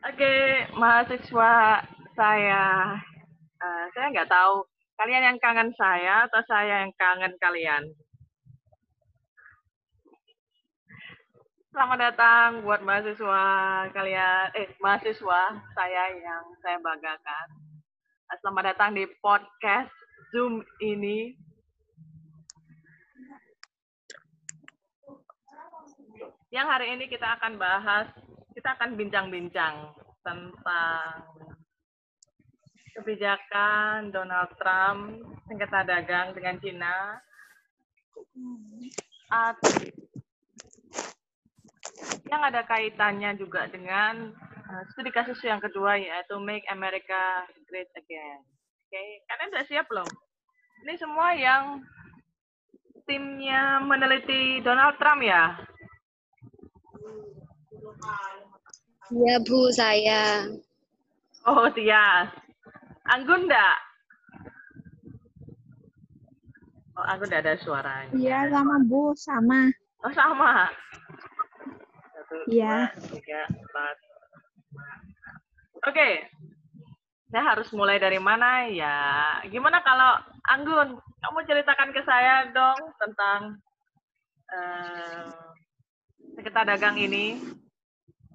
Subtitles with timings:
[0.00, 1.84] Oke, mahasiswa
[2.16, 2.96] saya,
[3.60, 4.64] uh, saya nggak tahu
[4.96, 7.84] kalian yang kangen saya atau saya yang kangen kalian.
[11.68, 13.44] Selamat datang buat mahasiswa
[13.92, 15.40] kalian, eh mahasiswa
[15.76, 17.46] saya yang saya banggakan.
[18.40, 19.92] Selamat datang di podcast
[20.32, 21.36] Zoom ini.
[26.48, 28.08] Yang hari ini kita akan bahas
[28.60, 31.16] kita akan bincang-bincang tentang
[32.92, 35.16] kebijakan Donald Trump
[35.48, 37.16] sengketa dagang dengan Cina
[42.28, 44.28] yang ada kaitannya juga dengan
[44.68, 48.44] uh, studi kasus yang kedua yaitu Make America Great Again.
[48.44, 49.24] Oke, okay.
[49.24, 50.08] kalian sudah siap belum?
[50.84, 51.80] Ini semua yang
[53.08, 55.56] timnya meneliti Donald Trump ya?
[59.10, 60.46] Iya, Bu, saya.
[61.42, 62.30] Oh, Tia.
[63.10, 63.78] Anggun enggak?
[66.94, 68.14] Oh, Anggun enggak ada suaranya.
[68.14, 69.66] Iya, sama Bu, sama.
[70.06, 70.70] Oh, sama.
[72.46, 72.94] Iya.
[73.10, 73.96] tiga, empat.
[75.90, 76.08] Oke.
[77.30, 79.38] Saya harus mulai dari mana ya?
[79.50, 80.22] Gimana kalau
[80.54, 83.58] Anggun, kamu ceritakan ke saya dong tentang
[84.54, 85.30] uh,
[86.38, 87.38] sekitar dagang ini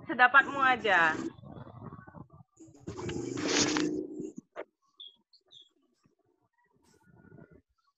[0.05, 1.17] sedapatmu aja.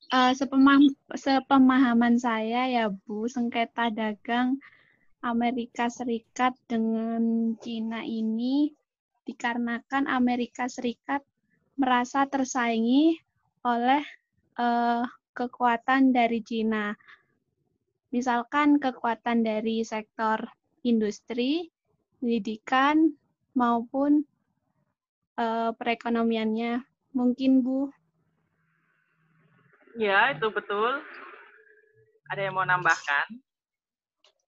[0.08, 0.80] Uh, sepemah
[1.20, 4.56] sepemahaman saya ya Bu, sengketa dagang
[5.20, 8.72] Amerika Serikat dengan Cina ini
[9.28, 11.28] dikarenakan Amerika Serikat
[11.76, 13.20] merasa tersaingi
[13.68, 14.00] oleh
[14.56, 15.04] uh,
[15.36, 16.96] kekuatan dari Cina.
[18.16, 20.48] Misalkan kekuatan dari sektor
[20.88, 21.68] industri,
[22.20, 23.14] pendidikan
[23.58, 24.26] maupun
[25.38, 26.86] uh, perekonomiannya.
[27.14, 27.90] Mungkin Bu.
[29.98, 31.02] Ya, itu betul.
[32.30, 33.26] Ada yang mau nambahkan?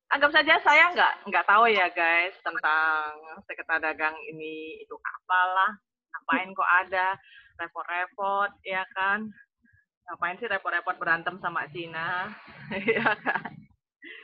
[0.10, 3.14] Anggap saja saya nggak nggak tahu ya guys tentang
[3.46, 5.78] sekitar dagang ini itu apalah,
[6.10, 7.08] ngapain kok ada,
[7.62, 9.30] repot-repot ya kan?
[10.10, 12.34] Ngapain sih repot-repot berantem sama Cina?
[12.98, 13.54] ya kan?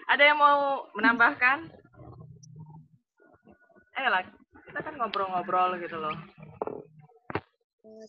[0.09, 1.84] Ada yang mau menambahkan?
[3.95, 4.21] Eh lah
[4.67, 6.15] kita kan ngobrol-ngobrol gitu loh.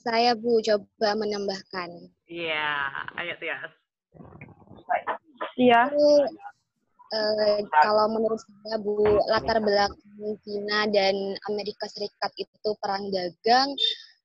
[0.02, 2.10] Saya Bu coba menambahkan.
[2.26, 3.72] Iya yeah, ayo Tias.
[5.56, 5.88] Iya.
[7.06, 8.98] Uh, kalau menurut saya Bu
[9.30, 11.14] latar belakang Cina dan
[11.46, 13.70] Amerika Serikat itu perang dagang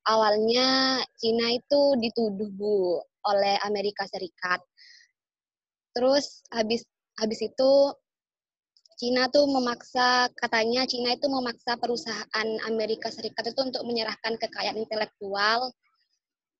[0.09, 2.99] awalnya Cina itu dituduh Bu
[3.29, 4.59] oleh Amerika Serikat.
[5.93, 6.81] Terus habis
[7.21, 7.71] habis itu
[9.01, 15.73] Cina tuh memaksa katanya Cina itu memaksa perusahaan Amerika Serikat itu untuk menyerahkan kekayaan intelektual.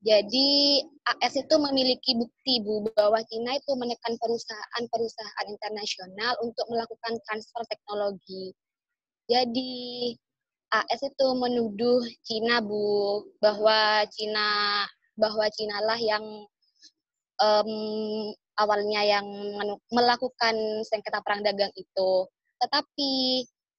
[0.01, 7.61] Jadi AS itu memiliki bukti Bu bahwa Cina itu menekan perusahaan-perusahaan internasional untuk melakukan transfer
[7.69, 8.57] teknologi.
[9.29, 10.09] Jadi
[10.73, 14.81] AS itu menuduh Cina Bu bahwa Cina
[15.13, 16.25] bahwa Cina lah yang
[17.37, 17.69] um,
[18.61, 19.25] awalnya yang
[19.89, 22.11] melakukan sengketa perang dagang itu.
[22.61, 23.13] Tetapi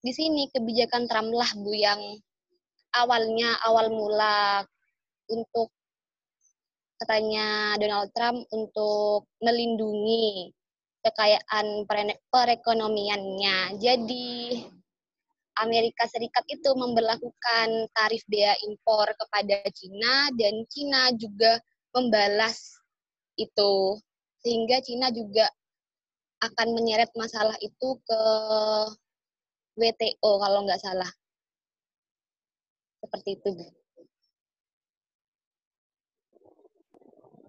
[0.03, 2.01] di sini kebijakan Trump lah Bu yang
[2.99, 4.67] awalnya awal mula
[5.31, 5.71] untuk
[6.99, 10.51] katanya Donald Trump untuk melindungi
[11.03, 11.87] kekayaan
[12.31, 13.79] perekonomiannya.
[13.79, 14.59] Jadi
[15.59, 21.61] Amerika Serikat itu memperlakukan tarif bea impor kepada Cina dan Cina juga
[21.93, 22.73] membalas
[23.37, 24.01] itu
[24.43, 25.47] sehingga Cina juga
[26.43, 28.23] akan menyeret masalah itu ke
[29.79, 31.11] WTO kalau nggak salah.
[33.03, 33.51] Seperti itu.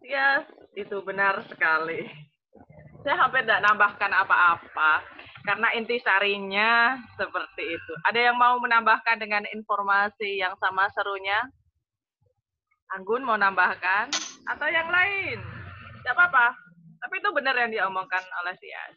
[0.06, 0.46] Ya,
[0.78, 2.06] itu benar sekali.
[3.04, 5.04] Saya hampir tidak nambahkan apa-apa,
[5.44, 7.94] karena inti sarinya seperti itu.
[8.08, 11.40] Ada yang mau menambahkan dengan informasi yang sama serunya?
[12.96, 14.08] Anggun mau nambahkan?
[14.48, 15.40] Atau yang lain?
[16.00, 16.73] Tidak apa-apa.
[17.04, 18.96] Tapi itu benar yang diomongkan oleh Tias.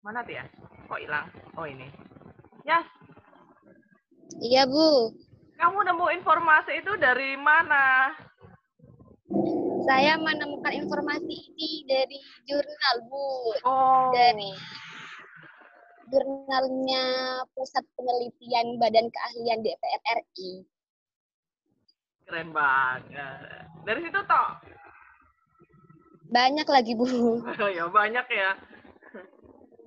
[0.00, 0.48] Mana Tias?
[0.88, 1.28] Kok hilang?
[1.60, 1.84] Oh ini.
[2.64, 2.88] Yas.
[4.40, 5.12] Iya, Bu.
[5.60, 8.16] Kamu nemu informasi itu dari mana?
[9.84, 12.16] Saya menemukan informasi ini dari
[12.48, 13.28] jurnal, Bu.
[13.68, 14.08] Oh.
[14.16, 14.52] Dari
[16.08, 17.04] jurnalnya
[17.52, 20.52] Pusat Penelitian Badan Keahlian DPR RI.
[22.24, 23.40] Keren banget.
[23.84, 24.48] Dari situ toh?
[26.28, 27.08] Banyak lagi, Bu.
[27.76, 28.50] ya banyak ya.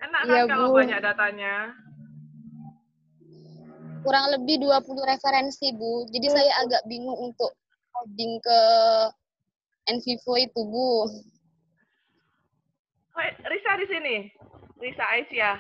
[0.01, 0.81] Enak kan Iya, kalau Bu.
[0.81, 1.56] banyak datanya.
[4.01, 6.09] Kurang lebih 20 referensi, Bu.
[6.09, 7.53] Jadi saya agak bingung untuk
[7.94, 8.59] coding ke
[9.85, 11.06] Envivo itu, Bu.
[13.45, 14.15] Risa di sini.
[14.81, 15.57] Risa Aisyah.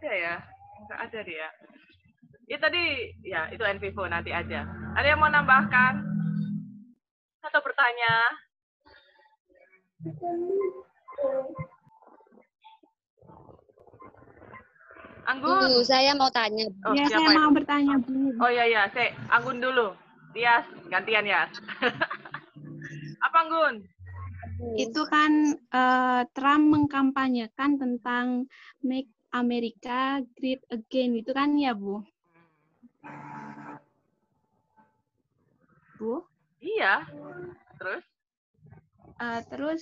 [0.00, 0.34] Nggak ada ya?
[0.80, 1.48] Enggak ada dia.
[2.48, 2.84] Ya tadi,
[3.20, 4.64] ya itu Envivo nanti aja.
[4.96, 6.00] Ada yang mau nambahkan?
[7.44, 8.14] Atau bertanya?
[15.28, 15.68] Anggun.
[15.68, 16.90] Bu, saya mau tanya, Bu.
[16.90, 17.36] Oh, ya, saya itu?
[17.36, 18.40] mau bertanya, Bu.
[18.40, 19.92] Oh iya iya, saya Anggun dulu.
[20.32, 21.44] Tias, gantian ya.
[23.28, 23.84] Apa Anggun?
[24.80, 28.48] Itu kan eh, Trump mengkampanyekan tentang
[28.80, 31.18] Make America Great Again.
[31.18, 32.02] Itu kan ya, Bu?
[35.98, 36.24] Bu?
[36.60, 37.06] Iya.
[37.80, 38.04] Terus?
[39.20, 39.80] Eh, terus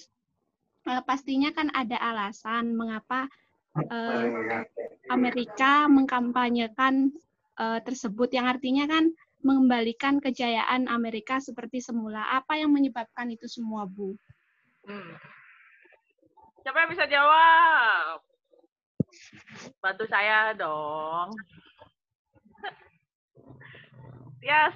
[0.86, 3.30] eh, pastinya kan ada alasan mengapa
[3.78, 4.66] eh,
[5.10, 7.14] Amerika mengkampanyekan
[7.58, 12.26] eh, tersebut yang artinya kan mengembalikan kejayaan Amerika seperti semula.
[12.34, 14.18] Apa yang menyebabkan itu semua, Bu?
[14.82, 15.14] Hmm.
[16.66, 18.27] Siapa yang bisa jawab?
[19.78, 21.28] Bantu saya dong.
[24.42, 24.74] Tias,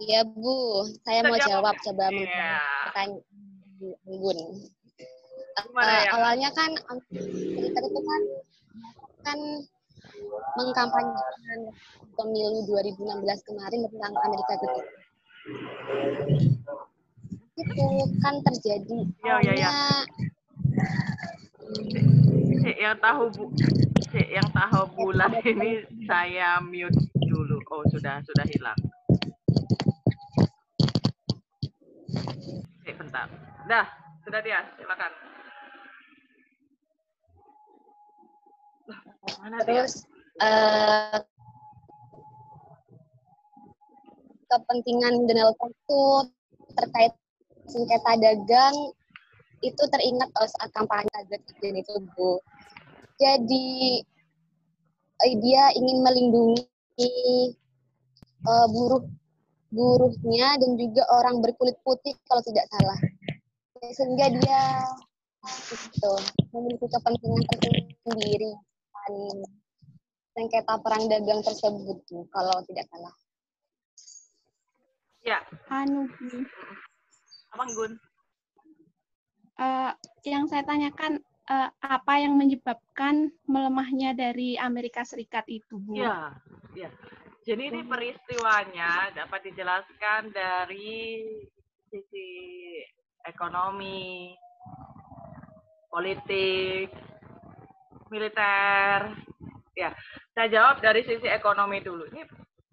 [0.00, 0.80] Iya, Bu.
[1.04, 2.16] Saya Bisa mau jawab jawab coba Iya.
[2.16, 3.20] menjawab pertanyaan
[4.08, 4.38] Anggun.
[5.60, 6.10] Gimana Eh, ya?
[6.16, 8.22] awalnya kan Amerika itu kan
[9.20, 9.38] kan
[10.56, 11.58] mengkampanyekan
[12.16, 14.86] pemilu 2016 kemarin tentang Amerika Serikat.
[17.56, 17.84] Itu
[18.24, 19.70] kan terjadi Iya, iya, iya.
[22.60, 23.44] Si yang tahu bu,
[24.10, 26.96] si yang tahu bulan ini saya mute
[27.28, 27.58] dulu.
[27.70, 28.78] Oh sudah sudah hilang.
[32.82, 33.26] Oke, bentar.
[33.70, 33.86] Dah,
[34.26, 34.60] sudah dia.
[34.74, 35.12] Silakan.
[39.40, 39.86] Mana dia?
[39.86, 40.04] terus
[40.42, 41.18] eh,
[44.50, 46.02] kepentingan Trump itu
[46.74, 47.12] terkait
[47.70, 48.76] sengketa dagang
[49.60, 52.40] itu teringat eh, saat kampanye Presiden itu Bu.
[53.20, 54.00] Jadi
[55.20, 57.12] eh, dia ingin melindungi
[58.44, 59.04] eh, buruh
[59.70, 62.98] buruhnya dan juga orang berkulit putih kalau tidak salah.
[63.80, 64.62] Sehingga dia
[65.72, 66.12] itu
[66.52, 68.52] memiliki kepentingan tersendiri
[68.92, 69.12] dan
[70.36, 73.14] sengketa perang dagang tersebut Bu, kalau tidak salah.
[75.24, 75.40] Ya,
[75.72, 76.44] Anu, Bu.
[77.56, 77.92] Abang Gun.
[79.60, 79.92] Eh,
[80.24, 81.20] yang saya tanyakan
[81.52, 86.00] eh, apa yang menyebabkan melemahnya dari Amerika Serikat itu, Bu?
[86.00, 86.32] Ya,
[86.72, 86.88] ya.
[87.44, 91.28] Jadi ini peristiwanya dapat dijelaskan dari
[91.92, 92.28] sisi
[93.28, 94.32] ekonomi,
[95.92, 96.88] politik,
[98.08, 99.12] militer.
[99.76, 99.92] Ya,
[100.36, 102.08] saya jawab dari sisi ekonomi dulu.
[102.12, 102.24] Ini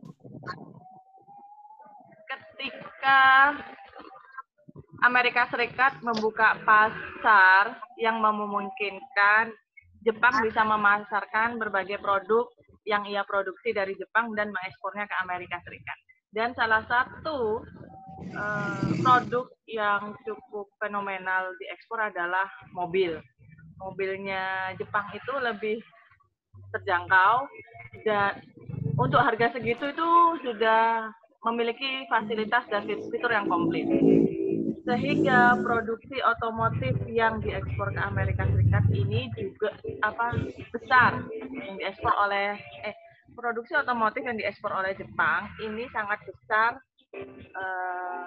[2.55, 3.51] ketika
[5.03, 9.51] Amerika Serikat membuka pasar yang memungkinkan
[10.07, 12.47] Jepang bisa memasarkan berbagai produk
[12.87, 15.97] yang ia produksi dari Jepang dan mengekspornya ke Amerika Serikat.
[16.31, 17.59] Dan salah satu
[18.23, 23.19] eh, produk yang cukup fenomenal diekspor adalah mobil.
[23.81, 25.83] Mobilnya Jepang itu lebih
[26.71, 27.49] terjangkau
[28.07, 28.39] dan
[28.95, 30.09] untuk harga segitu itu
[30.45, 31.11] sudah
[31.45, 33.85] memiliki fasilitas dan fitur yang komplit.
[34.85, 39.73] Sehingga produksi otomotif yang diekspor ke Amerika Serikat ini juga
[40.05, 40.33] apa
[40.69, 41.25] besar
[41.65, 42.53] yang diekspor oleh
[42.85, 42.93] eh
[43.33, 46.77] produksi otomotif yang diekspor oleh Jepang ini sangat besar
[47.33, 48.25] eh,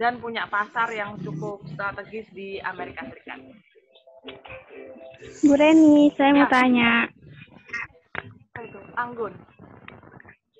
[0.00, 3.40] dan punya pasar yang cukup strategis di Amerika Serikat.
[5.44, 6.52] Bu Reni, saya mau Ya.
[6.52, 6.92] tanya.
[8.54, 8.80] Apa itu?
[8.96, 9.32] Anggun.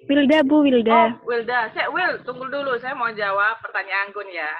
[0.08, 1.00] Wilda, Bu Oh, Wilda.
[1.22, 1.60] Wilda.
[1.72, 2.74] Saya, Will, tunggu dulu.
[2.80, 4.50] Saya mau jawab pertanyaan Anggun ya.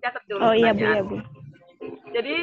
[0.00, 0.96] Catat dulu Oh iya Bu, pertanyaan.
[0.96, 1.16] ya Bu.
[2.14, 2.36] Jadi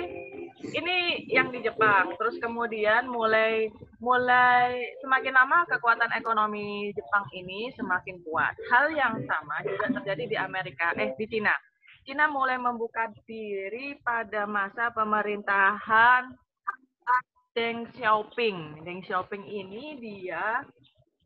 [0.75, 0.97] ini
[1.31, 3.71] yang di Jepang, terus kemudian mulai
[4.03, 8.51] mulai semakin lama kekuatan ekonomi Jepang ini semakin kuat.
[8.67, 11.55] Hal yang sama juga terjadi di Amerika, eh di Cina.
[12.03, 16.35] Cina mulai membuka diri pada masa pemerintahan
[17.55, 18.83] Deng Xiaoping.
[18.83, 20.61] Deng Xiaoping ini dia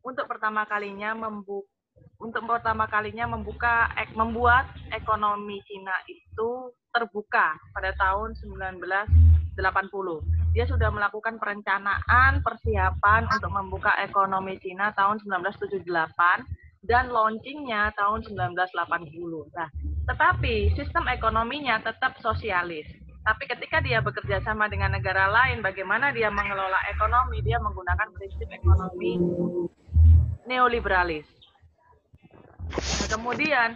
[0.03, 1.71] untuk pertama kalinya membuka
[2.23, 9.59] untuk pertama kalinya membuka ek, membuat ekonomi Cina itu terbuka pada tahun 1980.
[10.53, 15.83] dia sudah melakukan perencanaan persiapan untuk membuka ekonomi Cina tahun 1978
[16.85, 19.49] dan launchingnya tahun 1980.
[19.53, 19.69] Nah,
[20.09, 22.85] tetapi sistem ekonominya tetap sosialis.
[23.23, 27.39] Tapi ketika dia bekerja sama dengan negara lain, bagaimana dia mengelola ekonomi?
[27.41, 29.15] Dia menggunakan prinsip ekonomi
[30.53, 31.25] neoliberalis.
[32.73, 33.73] Nah, kemudian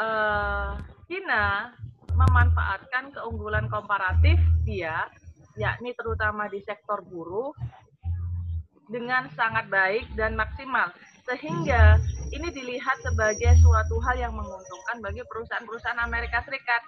[0.00, 0.70] eh,
[1.04, 1.70] China
[2.14, 5.04] memanfaatkan keunggulan komparatif dia,
[5.60, 7.52] yakni terutama di sektor buruh,
[8.88, 10.92] dengan sangat baik dan maksimal.
[11.24, 12.00] Sehingga
[12.32, 16.82] ini dilihat sebagai suatu hal yang menguntungkan bagi perusahaan-perusahaan Amerika Serikat.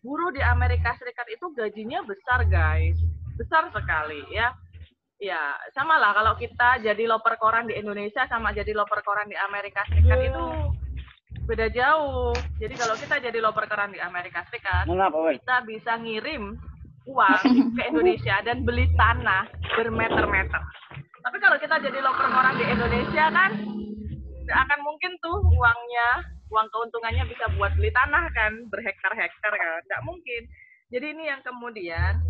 [0.00, 2.96] Buruh di Amerika Serikat itu gajinya besar, guys.
[3.36, 4.52] Besar sekali, ya.
[5.20, 9.36] Ya, sama lah kalau kita jadi loper koran di Indonesia sama jadi loper koran di
[9.36, 10.44] Amerika Serikat itu
[11.44, 12.32] beda jauh.
[12.56, 16.56] Jadi kalau kita jadi loper koran di Amerika Serikat, kita bisa ngirim
[17.04, 17.42] uang
[17.76, 19.44] ke Indonesia dan beli tanah
[19.76, 20.62] bermeter-meter.
[21.20, 23.52] Tapi kalau kita jadi loper koran di Indonesia kan
[24.48, 26.08] nggak akan mungkin tuh uangnya,
[26.48, 30.48] uang keuntungannya bisa buat beli tanah kan, berhektar-hektar kan, nggak mungkin.
[30.88, 32.24] Jadi ini yang kemudian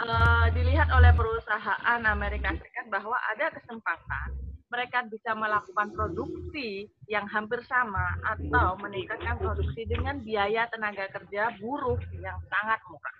[0.00, 7.58] uh, dilihat oleh perusahaan Amerika Serikat bahwa ada kesempatan mereka bisa melakukan produksi yang hampir
[7.66, 13.16] sama atau meningkatkan produksi dengan biaya tenaga kerja buruh yang sangat murah.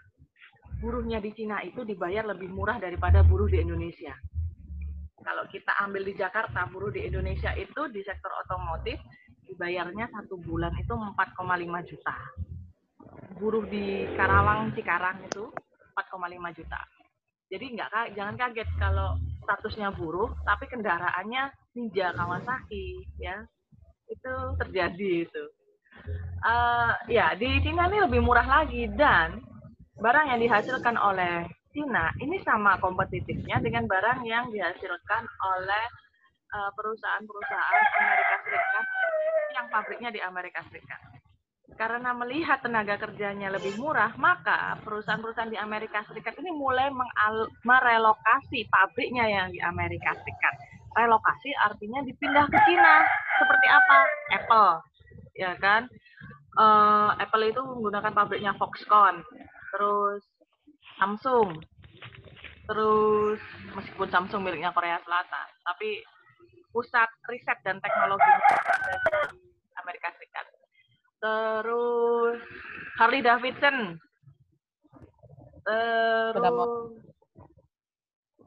[0.79, 4.15] Buruhnya di Cina itu dibayar lebih murah daripada buruh di Indonesia.
[5.21, 8.97] Kalau kita ambil di Jakarta, buruh di Indonesia itu di sektor otomotif
[9.45, 12.17] dibayarnya satu bulan itu 4,5 juta.
[13.37, 15.50] Buruh di Karawang, Cikarang itu
[16.09, 16.80] 4,5 juta.
[17.50, 23.42] Jadi nggak jangan kaget kalau statusnya buruh, tapi kendaraannya Ninja Kawasaki, ya
[24.07, 25.45] itu terjadi itu.
[26.40, 29.42] Uh, ya di Cina ini lebih murah lagi dan
[30.00, 35.85] barang yang dihasilkan oleh Cina ini sama kompetitifnya dengan barang yang dihasilkan oleh
[36.50, 38.87] eh, perusahaan-perusahaan Amerika Serikat
[39.54, 41.10] yang pabriknya di Amerika Serikat
[41.81, 46.93] karena melihat tenaga kerjanya lebih murah, maka perusahaan-perusahaan di Amerika Serikat ini mulai
[47.65, 50.61] merelokasi pabriknya yang di Amerika Serikat.
[50.93, 53.01] Relokasi artinya dipindah ke Cina.
[53.41, 53.99] Seperti apa?
[54.37, 54.71] Apple,
[55.41, 55.89] ya kan?
[56.61, 59.25] Uh, Apple itu menggunakan pabriknya Foxconn,
[59.73, 60.21] terus
[61.01, 61.65] Samsung,
[62.69, 63.41] terus
[63.73, 66.05] meskipun Samsung miliknya Korea Selatan, tapi
[66.77, 68.29] pusat riset dan teknologi
[69.81, 70.39] Amerika Serikat
[71.21, 72.41] terus
[72.97, 74.00] Harley Davidson.
[75.65, 76.71] Terus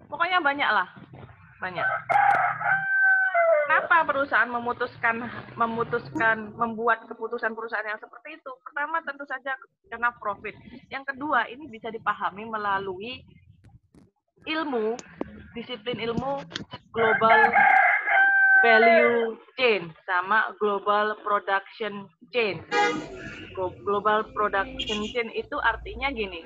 [0.09, 0.87] pokoknya banyak lah
[1.61, 1.87] banyak.
[3.63, 5.23] Kenapa perusahaan memutuskan
[5.55, 8.51] memutuskan membuat keputusan perusahaan yang seperti itu?
[8.61, 9.55] Pertama tentu saja
[9.87, 10.53] karena profit.
[10.91, 13.23] Yang kedua ini bisa dipahami melalui
[14.43, 14.99] ilmu
[15.55, 16.43] disiplin ilmu
[16.91, 17.39] global
[18.63, 22.63] value chain sama global production chain.
[23.83, 26.41] Global production chain itu artinya gini.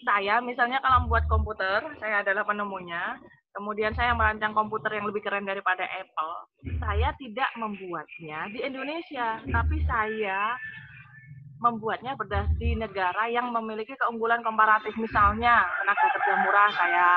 [0.00, 3.20] Saya misalnya kalau membuat komputer, saya adalah penemunya,
[3.54, 6.34] kemudian saya merancang komputer yang lebih keren daripada Apple,
[6.82, 10.58] saya tidak membuatnya di Indonesia, tapi saya
[11.62, 14.92] membuatnya berdasar di negara yang memiliki keunggulan komparatif.
[14.98, 17.08] Misalnya, tenaga kerja murah saya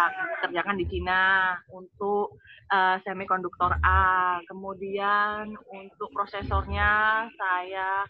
[0.46, 2.38] kerjakan di Cina untuk
[2.72, 4.38] uh, semikonduktor A.
[4.46, 8.06] Kemudian untuk prosesornya saya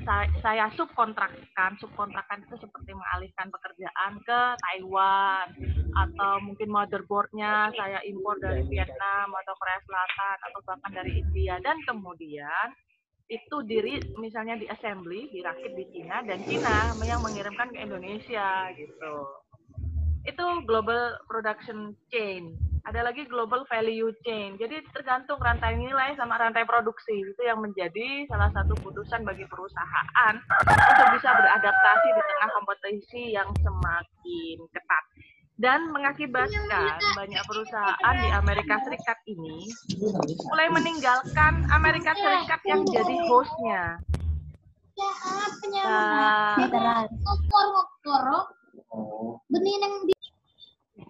[0.00, 5.46] saya, saya subkontrakkan, subkontrakkan itu seperti mengalihkan pekerjaan ke Taiwan
[5.92, 11.76] atau mungkin motherboardnya saya impor dari Vietnam atau Korea Selatan atau bahkan dari India dan
[11.84, 12.72] kemudian
[13.28, 19.14] itu diri misalnya di assembly dirakit di Cina dan Cina yang mengirimkan ke Indonesia gitu.
[20.24, 22.56] Itu global production chain.
[22.88, 24.56] Ada lagi global value chain.
[24.56, 27.20] Jadi tergantung rantai nilai sama rantai produksi.
[27.20, 33.48] Itu yang menjadi salah satu putusan bagi perusahaan untuk bisa beradaptasi di tengah kompetisi yang
[33.60, 35.04] semakin ketat
[35.58, 39.66] dan mengakibatkan banyak perusahaan di Amerika Serikat ini
[40.46, 43.98] mulai meninggalkan Amerika Serikat yang jadi hostnya.
[45.82, 46.54] Nah,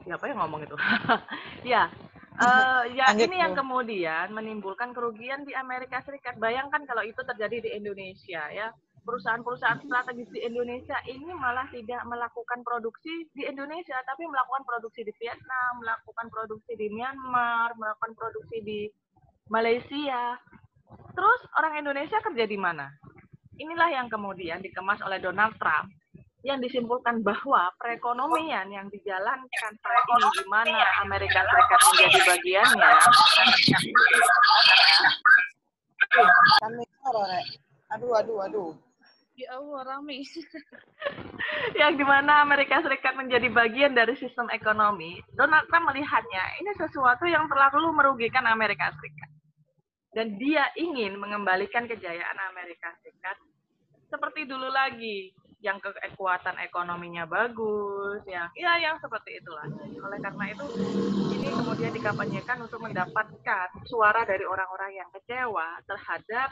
[0.08, 0.76] siapa yang ngomong itu?
[1.72, 1.92] ya,
[2.40, 6.40] uh, ya ini yang kemudian menimbulkan kerugian di Amerika Serikat.
[6.40, 8.72] Bayangkan kalau itu terjadi di Indonesia ya
[9.08, 15.12] perusahaan-perusahaan strategis di Indonesia ini malah tidak melakukan produksi di Indonesia, tapi melakukan produksi di
[15.16, 18.80] Vietnam, melakukan produksi di Myanmar, melakukan produksi di
[19.48, 20.36] Malaysia.
[21.16, 22.92] Terus orang Indonesia kerja di mana?
[23.56, 25.88] Inilah yang kemudian dikemas oleh Donald Trump
[26.46, 32.92] yang disimpulkan bahwa perekonomian yang dijalankan saat ini di mana Amerika Serikat menjadi bagiannya
[37.08, 37.46] Rek.
[37.88, 38.87] Aduh, aduh, aduh.
[39.38, 40.18] Ya Allah, rame.
[41.78, 47.22] yang di mana Amerika Serikat menjadi bagian dari sistem ekonomi, Donald Trump melihatnya ini sesuatu
[47.22, 49.30] yang terlalu merugikan Amerika Serikat.
[50.10, 53.38] Dan dia ingin mengembalikan kejayaan Amerika Serikat
[54.10, 55.30] seperti dulu lagi,
[55.62, 59.70] yang kekuatan ekonominya bagus, yang ya yang seperti itulah.
[60.02, 60.66] Oleh karena itu,
[61.38, 66.50] ini kemudian dikampanyekan untuk mendapatkan suara dari orang-orang yang kecewa terhadap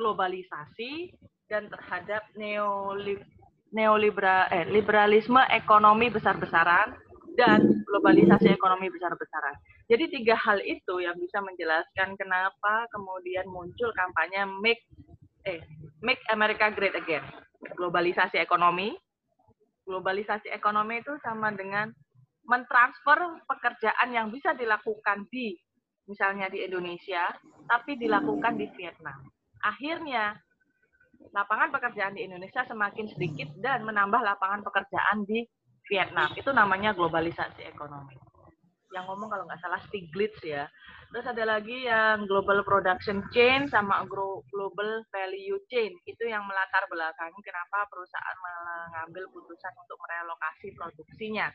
[0.00, 1.12] globalisasi
[1.48, 3.24] dan terhadap neolib
[3.72, 6.96] neoliberal eh liberalisme ekonomi besar-besaran
[7.36, 9.54] dan globalisasi ekonomi besar-besaran.
[9.86, 14.82] Jadi tiga hal itu yang bisa menjelaskan kenapa kemudian muncul kampanye make
[15.46, 15.62] eh
[16.04, 17.24] make America great again.
[17.76, 18.96] Globalisasi ekonomi.
[19.88, 21.88] Globalisasi ekonomi itu sama dengan
[22.44, 25.56] mentransfer pekerjaan yang bisa dilakukan di
[26.08, 27.28] misalnya di Indonesia
[27.68, 29.28] tapi dilakukan di Vietnam.
[29.60, 30.36] Akhirnya
[31.32, 35.44] lapangan pekerjaan di Indonesia semakin sedikit dan menambah lapangan pekerjaan di
[35.88, 36.30] Vietnam.
[36.36, 38.16] Itu namanya globalisasi ekonomi.
[38.88, 40.64] Yang ngomong kalau nggak salah Stiglitz ya.
[41.08, 44.04] Terus ada lagi yang global production chain sama
[44.52, 45.92] global value chain.
[46.04, 51.48] Itu yang melatar belakangi kenapa perusahaan mengambil putusan untuk merelokasi produksinya.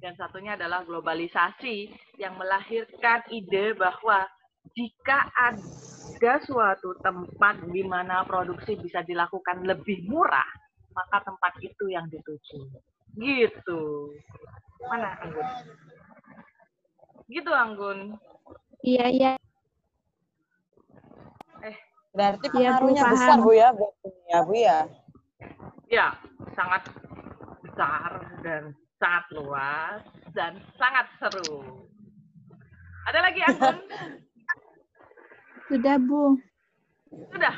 [0.00, 4.24] Dan satunya adalah globalisasi yang melahirkan ide bahwa
[4.72, 5.60] jika ada
[6.44, 10.46] suatu tempat di mana produksi bisa dilakukan lebih murah,
[10.92, 12.60] maka tempat itu yang dituju.
[13.16, 13.80] Gitu.
[14.88, 15.48] Mana Anggun?
[17.28, 17.98] Gitu Anggun.
[18.80, 19.32] Iya, iya.
[21.60, 21.76] Eh,
[22.16, 23.12] Berarti Iya, pengaruhnya paham.
[23.14, 24.78] besar Bu ya buat dunia Bu ya.
[25.90, 26.06] ya,
[26.54, 26.82] sangat
[27.66, 28.10] besar
[28.46, 28.62] dan
[28.96, 30.00] sangat luas
[30.32, 31.84] dan sangat seru.
[33.10, 33.76] Ada lagi Anggun?
[35.70, 36.34] Sudah, Bu.
[37.30, 37.54] Sudah.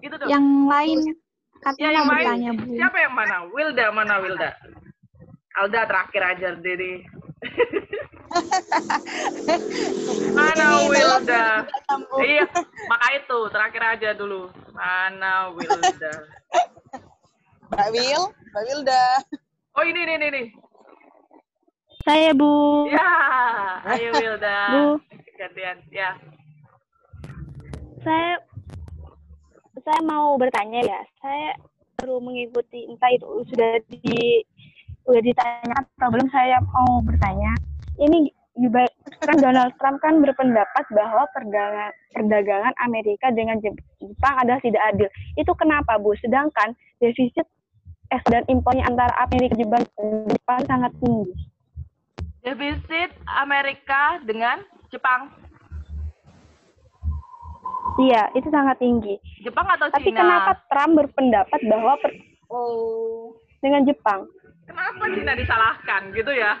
[0.00, 0.28] Gitu dong.
[0.28, 1.14] Yang lain Ya,
[1.62, 2.24] katanya yang mau lain.
[2.24, 2.72] bertanya, Bu.
[2.72, 3.36] Siapa yang mana?
[3.46, 4.50] Wilda, mana Wilda?
[5.52, 7.04] Alda terakhir aja, Diri.
[10.32, 11.44] mana Ini Wilda?
[12.16, 12.44] Iya,
[12.88, 14.48] maka itu terakhir aja dulu.
[14.72, 16.12] Mana Wilda?
[17.70, 19.02] Mbak Wil, Mbak Wilda.
[19.76, 20.46] Oh ini nih nih nih.
[22.02, 22.88] Saya Bu.
[22.88, 23.10] Ya,
[23.86, 24.56] ayo Wilda.
[24.70, 24.84] Bu.
[25.36, 26.16] Gantian, ya.
[28.00, 28.40] Saya
[29.80, 31.00] saya mau bertanya ya.
[31.20, 31.56] Saya
[32.00, 34.44] baru mengikuti entah itu sudah di
[35.04, 37.52] sudah ditanya atau belum saya mau bertanya.
[38.00, 38.32] Ini
[39.24, 45.08] kan Donald Trump kan berpendapat bahwa perdagangan perdagangan Amerika dengan Jep- Jepang adalah tidak adil.
[45.36, 46.12] Itu kenapa Bu?
[46.20, 47.48] Sedangkan defisit
[48.10, 49.84] es dan impornya antara Amerika dan
[50.28, 51.32] Jepang sangat tinggi.
[52.40, 55.30] Defisit Amerika dengan Jepang.
[57.98, 59.18] Iya, itu sangat tinggi.
[59.40, 60.20] Jepang atau Tapi Cina?
[60.20, 62.16] kenapa Trump berpendapat bahwa per-
[62.48, 64.26] Oh, dengan Jepang?
[64.64, 66.54] kenapa Cina disalahkan gitu ya?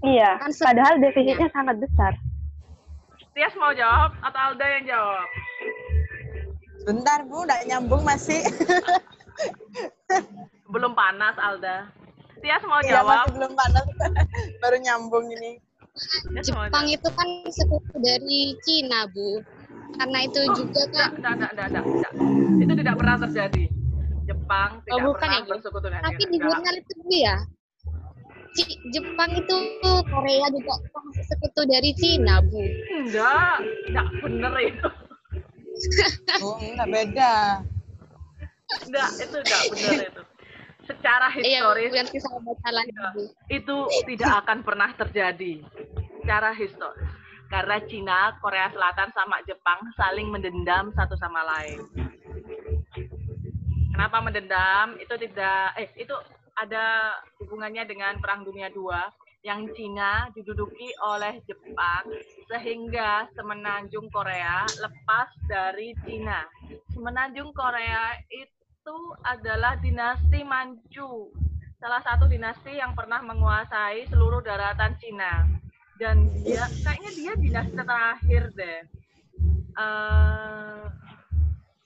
[0.00, 2.12] Iya, Kan padahal defisitnya sangat besar.
[3.32, 5.26] Tias mau jawab atau Alda yang jawab?
[6.84, 8.44] Bentar Bu, nggak nyambung masih.
[10.66, 11.88] Belum panas Alda.
[12.38, 13.24] Tias mau Iya jawab?
[13.24, 13.86] masih belum panas.
[14.60, 15.56] Baru nyambung ini.
[16.42, 19.38] Jepang itu kan sekutu dari Cina, Bu.
[19.94, 22.12] Karena itu juga kan Tidak, tidak, tidak, tidak, tidak.
[22.58, 23.64] Itu tidak pernah terjadi.
[24.24, 27.36] Jepang Oh, tidak bukan pernah ya, bersekutu dengan tapi di jurnal itu Bu, ya.
[28.94, 29.56] Jepang itu
[30.06, 30.74] Korea juga
[31.26, 32.62] sekutu dari Cina, Bu.
[33.02, 33.54] Enggak,
[33.90, 34.88] enggak bener itu.
[36.40, 37.34] Bu, enggak beda.
[38.88, 40.22] Enggak, itu enggak bener itu.
[40.84, 41.92] Secara Iya, historis
[42.68, 43.22] lagi, Bu.
[43.48, 45.64] itu tidak akan pernah terjadi.
[46.24, 47.04] Secara historis.
[47.52, 51.84] Karena Cina, Korea Selatan sama Jepang saling mendendam satu sama lain.
[53.92, 54.96] Kenapa mendendam?
[54.96, 56.16] Itu tidak eh itu
[56.56, 57.12] ada
[57.44, 58.88] hubungannya dengan Perang Dunia II
[59.44, 62.08] yang Cina diduduki oleh Jepang
[62.48, 66.48] sehingga semenanjung Korea lepas dari Cina.
[66.96, 71.28] Semenanjung Korea itu adalah dinasti Manchu,
[71.76, 75.63] salah satu dinasti yang pernah menguasai seluruh daratan Cina.
[75.94, 78.80] Dan dia kayaknya dia dinasti terakhir deh.
[79.74, 80.84] Eh,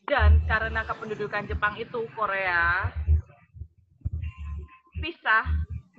[0.09, 2.89] dan karena kependudukan Jepang itu Korea
[4.99, 5.45] pisah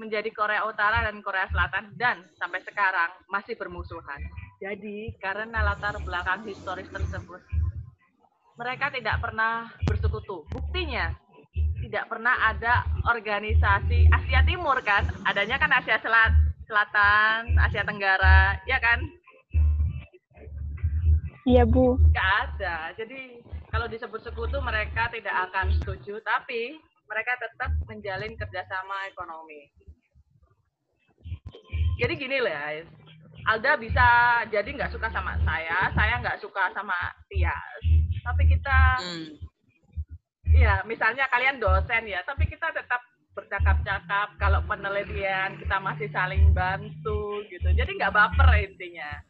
[0.02, 4.22] menjadi Korea Utara dan Korea Selatan dan sampai sekarang masih bermusuhan.
[4.60, 7.40] Jadi karena latar belakang historis tersebut
[8.60, 10.44] mereka tidak pernah bersekutu.
[10.52, 11.16] Buktinya,
[11.80, 15.08] tidak pernah ada organisasi Asia Timur kan?
[15.24, 16.36] Adanya kan Asia Selat,
[16.70, 19.02] Selatan, Asia Tenggara, ya kan?
[21.50, 21.98] Iya, Bu.
[22.14, 22.94] Nggak ada.
[22.94, 23.42] Jadi
[23.74, 26.78] kalau disebut sekutu mereka tidak akan setuju, tapi
[27.10, 29.66] mereka tetap menjalin kerjasama ekonomi.
[31.98, 32.86] Jadi gini loh ya,
[33.50, 34.08] Alda bisa
[34.54, 36.96] jadi nggak suka sama saya, saya nggak suka sama
[37.34, 37.82] Tias.
[38.22, 39.28] Tapi kita, Hmm.
[40.54, 43.02] ya misalnya kalian dosen ya, tapi kita tetap
[43.40, 44.28] bercakap-cakap.
[44.36, 47.72] Kalau penelitian kita masih saling bantu gitu.
[47.72, 49.24] Jadi nggak baper intinya.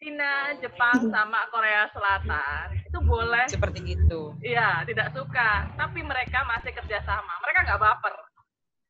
[0.00, 4.32] Cina, Jepang, sama Korea Selatan itu boleh Seperti itu.
[4.40, 5.68] Iya, tidak suka.
[5.76, 7.36] Tapi mereka masih kerjasama.
[7.44, 8.14] Mereka nggak baper.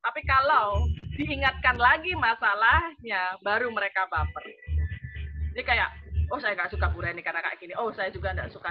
[0.01, 0.87] Tapi kalau
[1.19, 4.45] diingatkan lagi masalahnya, baru mereka baper.
[5.51, 5.91] Jadi kayak,
[6.31, 7.75] oh saya nggak suka Bu Reni karena kayak gini.
[7.75, 8.71] Oh saya juga nggak suka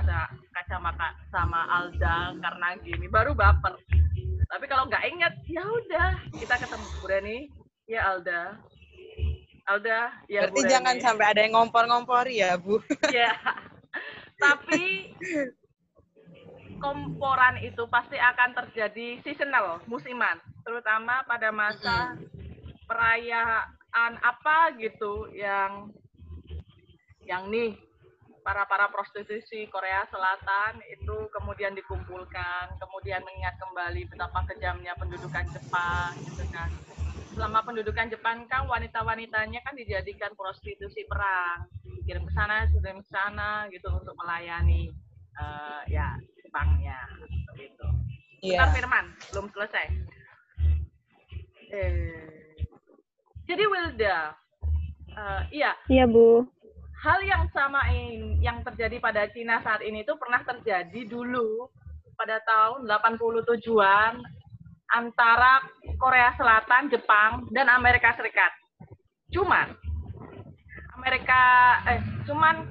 [0.56, 3.06] kacamata sama Alda karena gini.
[3.12, 3.76] Baru baper.
[4.50, 7.38] Tapi kalau nggak ingat, ya udah kita ketemu Bu Reni.
[7.86, 8.58] Ya Alda.
[9.70, 12.82] Alda, ya Berarti Bu jangan sampai ada yang ngompor-ngompori ya, Bu.
[13.14, 13.38] Ya.
[14.42, 15.14] Tapi
[16.82, 22.18] komporan itu pasti akan terjadi seasonal, musiman, terutama pada masa
[22.88, 25.94] perayaan apa gitu yang
[27.28, 27.78] yang nih
[28.50, 36.18] para para prostitusi Korea Selatan itu kemudian dikumpulkan, kemudian mengingat kembali betapa kejamnya pendudukan Jepang
[36.26, 36.74] gitu kan.
[37.30, 41.70] Selama pendudukan Jepang kan wanita-wanitanya kan dijadikan prostitusi perang,
[42.02, 44.90] dikirim ke sana, dikirim ke sana gitu untuk melayani
[45.38, 47.06] eh, ya Jepangnya
[47.54, 47.86] gitu.
[48.42, 48.66] Iya.
[48.66, 49.86] Bentar Firman, belum selesai.
[51.70, 52.58] Eh,
[53.46, 54.34] jadi Wilda,
[55.14, 56.50] eh, iya Iya, Bu.
[57.00, 61.72] Hal yang sama in- yang terjadi pada Cina saat ini itu pernah terjadi dulu
[62.20, 64.20] pada tahun 87-an
[64.92, 65.64] antara
[65.96, 68.52] Korea Selatan, Jepang, dan Amerika Serikat.
[69.32, 69.72] Cuman
[71.00, 71.42] Amerika
[71.88, 72.68] eh cuman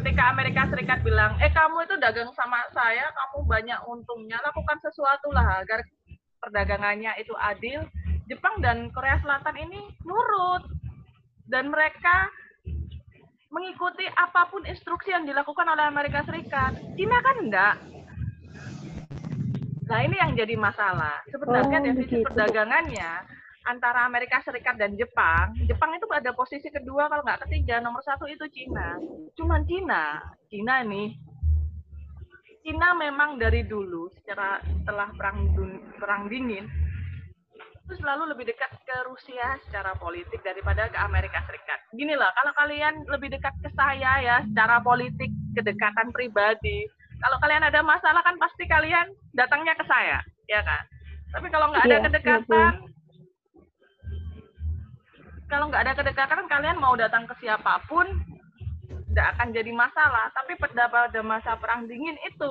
[0.00, 5.28] ketika Amerika Serikat bilang, "Eh kamu itu dagang sama saya, kamu banyak untungnya, lakukan sesuatu
[5.36, 5.84] lah agar
[6.40, 7.84] perdagangannya itu adil."
[8.26, 10.64] Jepang dan Korea Selatan ini nurut
[11.46, 12.32] dan mereka
[13.48, 16.74] mengikuti apa pun instruksi yang dilakukan oleh Amerika Serikat.
[16.94, 17.74] Cina kan enggak.
[19.86, 21.22] Nah ini yang jadi masalah.
[21.30, 22.26] Sebenarnya Oh, defisit begitu.
[22.26, 23.10] perdagangannya
[23.64, 28.26] antara Amerika Serikat dan Jepang, Jepang itu ada posisi kedua kalau nggak ketiga, nomor satu
[28.26, 28.98] itu Cina.
[29.34, 31.14] Cuman Cina, Cina nih,
[32.62, 36.66] Cina memang dari dulu secara setelah perang dun- perang dingin
[37.86, 41.78] itu selalu lebih dekat ke Rusia secara politik daripada ke Amerika Serikat.
[41.94, 46.82] Gini lah, kalau kalian lebih dekat ke saya ya secara politik, kedekatan pribadi.
[47.22, 49.06] Kalau kalian ada masalah kan pasti kalian
[49.38, 50.18] datangnya ke saya,
[50.50, 50.82] ya kan?
[51.30, 52.72] Tapi kalau nggak ada iya, kedekatan,
[55.46, 58.02] kalau nggak ada kedekatan kalian mau datang ke siapa pun
[59.14, 60.26] tidak akan jadi masalah.
[60.34, 62.50] Tapi pada pada masa perang dingin itu,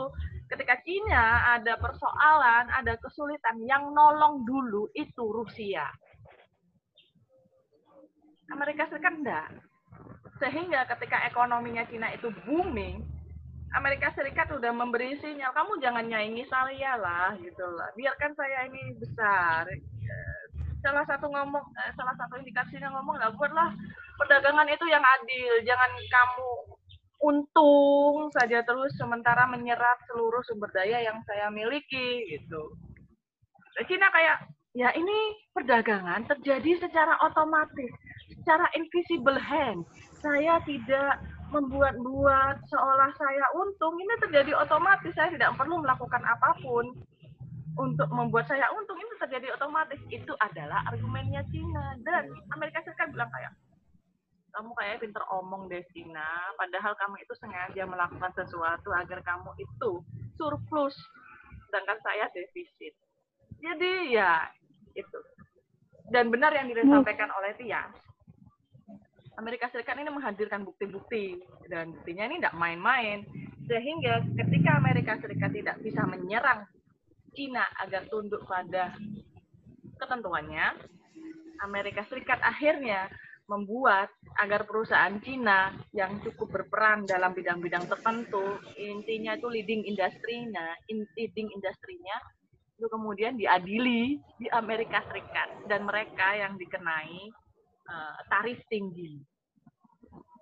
[0.52, 5.90] ketika Cina ada persoalan, ada kesulitan, yang nolong dulu itu Rusia.
[8.54, 9.50] Amerika Serikat enggak.
[10.38, 13.02] Sehingga ketika ekonominya Cina itu booming,
[13.74, 17.90] Amerika Serikat udah memberi sinyal, kamu jangan nyaingi saya lah, gitu lah.
[17.98, 19.66] Biarkan saya ini besar.
[20.86, 23.74] Salah satu ngomong, eh, salah satu indikasinya ngomong, lah buatlah
[24.22, 25.54] perdagangan itu yang adil.
[25.66, 26.50] Jangan kamu
[27.24, 32.76] untung saja terus sementara menyerap seluruh sumber daya yang saya miliki, gitu.
[33.88, 35.18] Cina kayak, ya ini
[35.52, 37.92] perdagangan terjadi secara otomatis,
[38.40, 39.84] secara invisible hand.
[40.24, 46.96] Saya tidak membuat-buat seolah saya untung, ini terjadi otomatis, saya tidak perlu melakukan apa pun
[47.76, 50.00] untuk membuat saya untung, ini terjadi otomatis.
[50.08, 52.00] Itu adalah argumennya Cina.
[52.08, 53.52] Dan Amerika Serikat bilang kayak,
[54.56, 59.92] kamu kayak pinter omong deh Cina, padahal kamu itu sengaja melakukan sesuatu agar kamu itu
[60.40, 60.96] surplus,
[61.68, 62.96] sedangkan saya defisit.
[63.60, 64.48] Jadi ya
[64.96, 65.20] itu.
[66.08, 67.98] Dan benar yang disampaikan oleh Tias,
[69.36, 71.44] Amerika Serikat ini menghadirkan bukti-bukti.
[71.68, 73.28] Dan buktinya ini tidak main-main.
[73.68, 76.64] Sehingga ketika Amerika Serikat tidak bisa menyerang
[77.36, 78.96] Cina agar tunduk pada
[80.00, 80.78] ketentuannya,
[81.66, 83.12] Amerika Serikat akhirnya
[83.46, 84.10] membuat
[84.42, 91.54] agar perusahaan Cina yang cukup berperan dalam bidang-bidang tertentu, intinya itu leading industrinya, in- leading
[91.54, 92.18] industrinya
[92.76, 97.32] itu kemudian diadili di Amerika Serikat dan mereka yang dikenai
[97.88, 99.22] eh, tarif tinggi.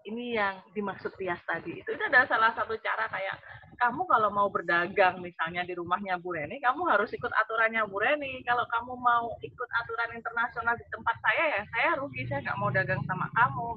[0.04, 1.80] Ini yang dimaksud Tias tadi.
[1.80, 3.38] Itu, itu adalah salah satu cara kayak
[3.78, 8.42] kamu kalau mau berdagang misalnya di rumahnya Bu Reni, kamu harus ikut aturannya Bu Reni.
[8.46, 12.70] Kalau kamu mau ikut aturan internasional di tempat saya ya, saya rugi, saya nggak mau
[12.70, 13.70] dagang sama kamu.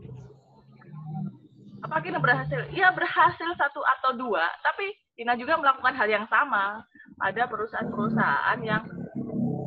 [1.85, 2.61] Apakah ini berhasil?
[2.73, 6.85] Iya berhasil satu atau dua, tapi Cina juga melakukan hal yang sama
[7.17, 8.83] pada perusahaan-perusahaan yang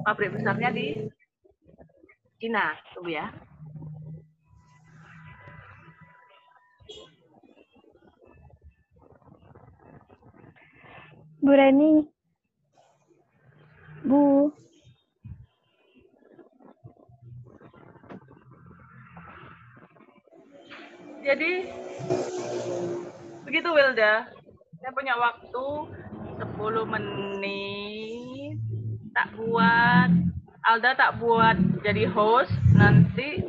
[0.05, 1.09] pabrik besarnya di
[2.39, 3.29] Cina, tuh ya.
[11.39, 12.03] Bu Reni.
[14.03, 14.51] Bu.
[21.23, 21.51] Jadi
[23.47, 24.27] begitu Wilda.
[24.79, 25.65] Saya punya waktu
[26.43, 28.55] 10 menit.
[29.15, 30.09] Tak buat
[30.67, 31.55] Alda tak buat
[31.87, 32.51] jadi host.
[32.75, 33.39] Nanti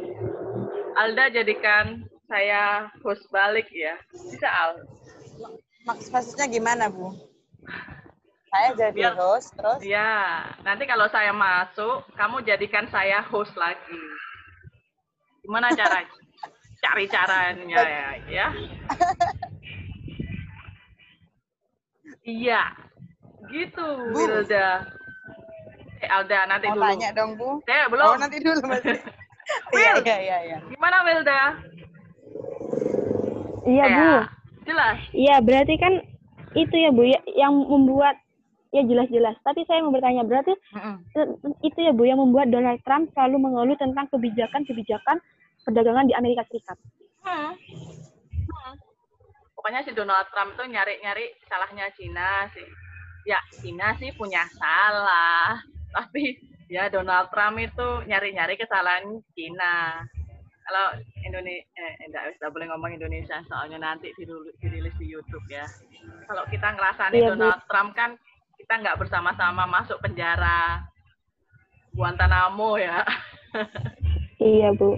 [0.95, 3.99] Alda jadikan saya host balik ya.
[4.15, 4.87] Bisa Al?
[5.83, 7.30] Maks maksudnya gimana, Bu?
[8.51, 10.11] Saya jadi Biar- host, terus Ya,
[10.61, 14.03] nanti kalau saya masuk, kamu jadikan saya host lagi.
[15.41, 16.03] Gimana cara
[16.83, 18.07] cari caranya ya?
[18.27, 18.47] ya?
[22.21, 22.63] Iya,
[23.49, 24.19] gitu Bu.
[24.19, 24.83] Wilda.
[26.01, 26.85] Eh Alda, nanti mau dulu.
[26.87, 27.49] tanya dong, Bu.
[27.63, 28.19] Saya Oh, belum.
[28.19, 28.83] nanti dulu, Mas.
[29.71, 30.07] Iya, Wil.
[30.07, 30.59] iya, iya, iya.
[30.65, 31.41] Gimana Wilda?
[33.65, 33.95] Iya, Bu.
[33.95, 34.11] Ya,
[34.63, 34.99] Jelas.
[35.11, 35.93] Iya, berarti kan
[36.55, 38.19] itu ya, Bu, ya, yang membuat
[38.71, 39.37] ya jelas-jelas.
[39.43, 41.29] Tapi saya mau bertanya, berarti eh,
[41.67, 45.19] itu ya, Bu, yang membuat Donald Trump selalu mengeluh tentang kebijakan-kebijakan
[45.67, 46.79] perdagangan di Amerika Serikat.
[47.27, 47.53] Hmm.
[47.53, 48.75] Hmm.
[49.55, 52.67] Pokoknya si Donald Trump tuh nyari-nyari salahnya Cina sih.
[53.29, 55.61] Ya, Cina sih punya salah.
[55.97, 56.39] Tapi
[56.71, 60.01] ya Donald Trump itu nyari-nyari kesalahan Cina.
[60.71, 65.67] Kalau Indonesia, eh, enggak, enggak boleh ngomong Indonesia, soalnya nanti dirilis, di YouTube ya.
[66.31, 67.43] Kalau kita ngerasani Iya, Bu.
[67.43, 68.15] Donald Trump kan,
[68.61, 70.85] kita nggak bersama-sama masuk penjara
[71.97, 73.03] Guantanamo ya.
[74.41, 74.97] Iya, Bu.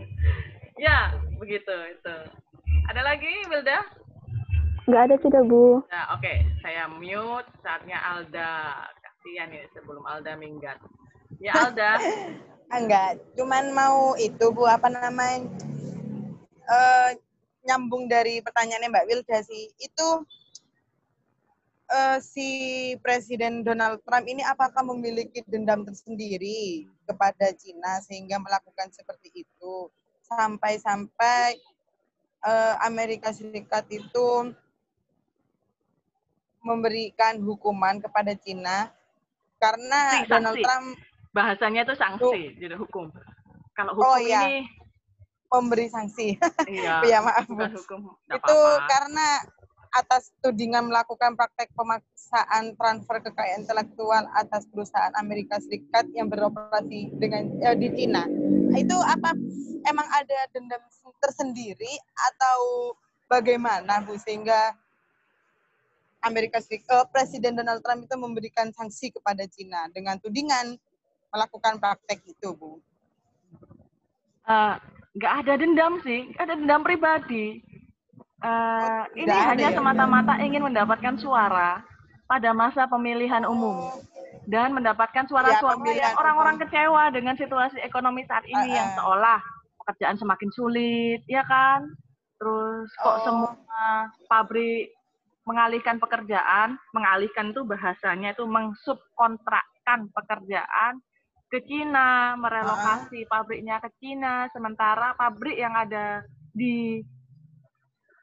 [0.79, 2.17] ya, begitu itu.
[2.87, 3.83] Ada lagi, Wilda?
[4.87, 5.83] Nggak ada sudah, Bu.
[5.91, 8.87] Nah, oke, saya mute saatnya Alda.
[9.03, 10.79] Kasihan ya sebelum Alda minggat.
[11.43, 11.99] Ya Alda,
[12.79, 15.43] Enggak, cuman mau itu Bu apa namanya?
[16.63, 17.11] eh
[17.67, 19.75] nyambung dari pertanyaannya Mbak Wilda sih.
[19.83, 20.23] Itu
[21.93, 22.49] eh, si
[23.05, 29.93] Presiden Donald Trump ini apakah memiliki dendam tersendiri kepada Cina sehingga melakukan seperti itu
[30.27, 31.61] sampai-sampai
[32.43, 34.57] eh, Amerika Serikat itu
[36.63, 38.91] memberikan hukuman kepada Cina
[39.59, 40.57] karena Sanksi, Donald.
[40.63, 40.87] Trump
[41.33, 43.09] bahasanya itu sanksi, jadi hukum.
[43.73, 44.45] Kalau hukum Oh, iya.
[44.53, 44.69] ini,
[45.49, 46.37] memberi sanksi.
[46.69, 48.85] iya, ya maaf bukan hukum, Itu apa-apa.
[48.85, 49.29] karena
[49.93, 57.53] atas tudingan melakukan praktek pemaksaan transfer kekayaan intelektual atas perusahaan Amerika Serikat yang beroperasi dengan
[57.61, 58.25] eh, di Cina.
[58.73, 59.37] Itu apa
[59.85, 60.81] emang ada dendam
[61.21, 62.93] tersendiri atau
[63.29, 64.73] bagaimana Bu sehingga
[66.25, 70.79] Amerika Serikat eh, Presiden Donald Trump itu memberikan sanksi kepada Cina dengan tudingan
[71.29, 72.81] melakukan praktek itu, Bu.
[74.49, 74.75] Eh,
[75.21, 77.61] nggak ada dendam sih, nggak ada dendam pribadi.
[78.43, 79.77] Eh, ini hanya ya?
[79.79, 81.79] semata-mata ingin mendapatkan suara
[82.27, 83.95] pada masa pemilihan umum
[84.51, 88.95] dan mendapatkan suara-suara Ya, yang orang-orang kecewa dengan situasi ekonomi saat ini Ah, yang ah.
[88.99, 89.41] seolah
[89.79, 91.87] pekerjaan semakin sulit, ya kan?
[92.43, 93.23] Terus kok Oh.
[93.23, 93.51] semua
[94.27, 94.91] pabrik
[95.47, 100.99] mengalihkan pekerjaan, mengalihkan itu bahasanya itu mengsubkontrakkan pekerjaan
[101.47, 107.03] ke Cina, merelokasi pabriknya ke Cina, sementara pabrik yang ada di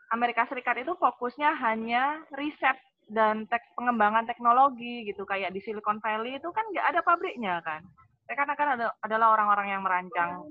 [0.10, 2.78] Amerika Serikat itu fokusnya hanya riset
[3.10, 5.26] dan tek pengembangan teknologi gitu.
[5.26, 7.82] Kayak di Silicon Valley itu kan nggak ada pabriknya kan.
[8.30, 10.46] Mereka kan ada, adalah orang-orang yang merancang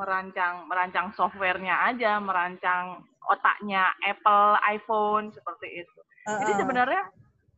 [0.00, 6.00] merancang merancang softwarenya aja merancang otaknya Apple iPhone seperti itu.
[6.24, 7.02] Jadi sebenarnya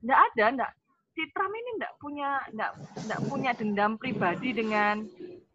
[0.02, 0.72] nggak ada nggak
[1.14, 2.72] si Trump ini nggak punya nggak
[3.06, 5.06] nggak punya dendam pribadi dengan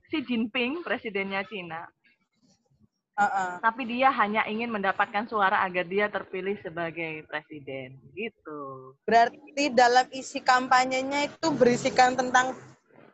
[0.08, 1.84] Xi Jinping presidennya Cina
[3.18, 3.52] Heeh.
[3.66, 8.94] tapi dia hanya ingin mendapatkan suara agar dia terpilih sebagai presiden gitu.
[9.10, 12.54] Berarti dalam isi kampanyenya itu berisikan tentang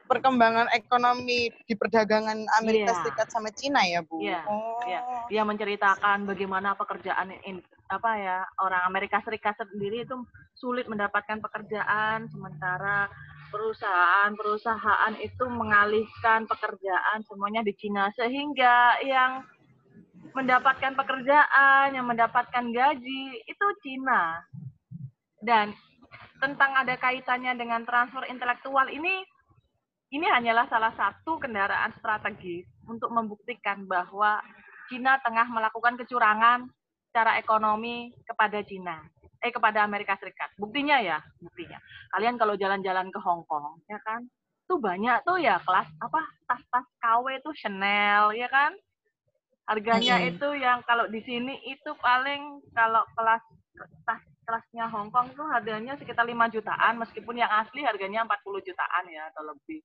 [0.04, 3.00] perkembangan ekonomi di perdagangan Amerika Iya.
[3.00, 4.20] Serikat sama Cina ya, Bu?
[4.20, 4.84] Iya, Oh.
[4.84, 5.00] iya.
[5.32, 10.20] Dia menceritakan bagaimana pekerjaan in, apa ya orang Amerika Serikat sendiri itu
[10.54, 13.08] sulit mendapatkan pekerjaan sementara
[13.54, 19.46] perusahaan-perusahaan itu mengalihkan pekerjaan semuanya di Cina sehingga yang
[20.32, 24.40] mendapatkan pekerjaan, yang mendapatkan gaji itu Cina.
[25.44, 25.76] Dan
[26.40, 29.28] tentang ada kaitannya dengan transfer intelektual ini
[30.14, 34.40] ini hanyalah salah satu kendaraan strategis untuk membuktikan bahwa
[34.88, 36.70] Cina tengah melakukan kecurangan
[37.10, 39.02] secara ekonomi kepada Cina,
[39.42, 40.54] eh kepada Amerika Serikat.
[40.60, 41.82] Buktinya ya, buktinya.
[42.14, 44.22] Kalian kalau jalan-jalan ke Hong Kong, ya kan,
[44.70, 48.78] tuh banyak tuh ya kelas apa tas-tas KW itu Chanel, ya kan?
[49.64, 50.32] Harganya Mm-mm.
[50.36, 53.44] itu yang kalau di sini itu paling kalau kelas
[54.04, 59.04] tas kelasnya Hong Kong tuh harganya sekitar 5 jutaan, meskipun yang asli harganya 40 jutaan
[59.08, 59.80] ya atau lebih.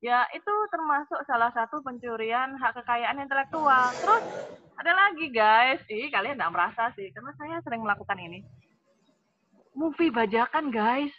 [0.00, 3.92] Ya, itu termasuk salah satu pencurian hak kekayaan intelektual.
[4.00, 4.24] Terus
[4.80, 8.40] ada lagi guys, ih kalian nggak merasa sih, karena saya sering melakukan ini.
[9.76, 11.12] Movie bajakan guys,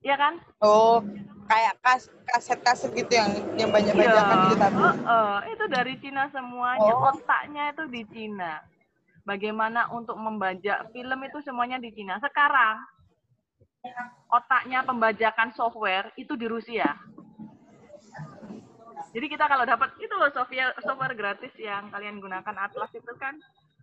[0.00, 0.40] ya kan?
[0.64, 1.04] Oh,
[1.50, 4.76] kayak kas kaset-kaset gitu yang yang banyak bajakan gitu tapi.
[4.78, 7.10] Heeh, itu dari Cina semuanya, Oh.
[7.10, 8.62] otaknya itu di Cina.
[9.26, 12.16] Bagaimana untuk membajak film itu semuanya di Cina.
[12.18, 12.80] Sekarang
[14.30, 16.96] otaknya pembajakan software itu di Rusia.
[19.10, 23.34] Jadi kita kalau dapat itu loh software software gratis yang kalian gunakan Atlas itu kan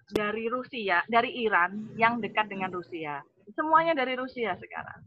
[0.08, 3.20] dari Rusia, dari Iran yang dekat dengan Rusia.
[3.52, 5.04] Semuanya dari Rusia sekarang.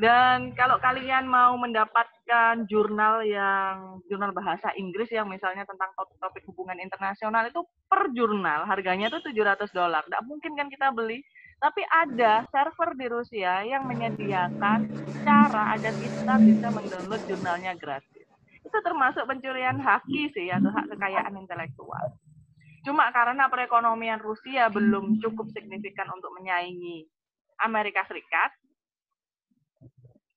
[0.00, 6.80] Dan kalau kalian mau mendapatkan jurnal yang jurnal bahasa Inggris yang misalnya tentang topik-topik hubungan
[6.80, 10.00] internasional itu per jurnal harganya tuh 700 dolar.
[10.08, 11.20] Nggak mungkin kan kita beli.
[11.60, 14.88] Tapi ada server di Rusia yang menyediakan
[15.20, 18.24] cara agar kita bisa mendownload jurnalnya gratis.
[18.64, 22.16] Itu termasuk pencurian haki sih atau hak kekayaan intelektual.
[22.88, 27.04] Cuma karena perekonomian Rusia belum cukup signifikan untuk menyaingi
[27.60, 28.56] Amerika Serikat,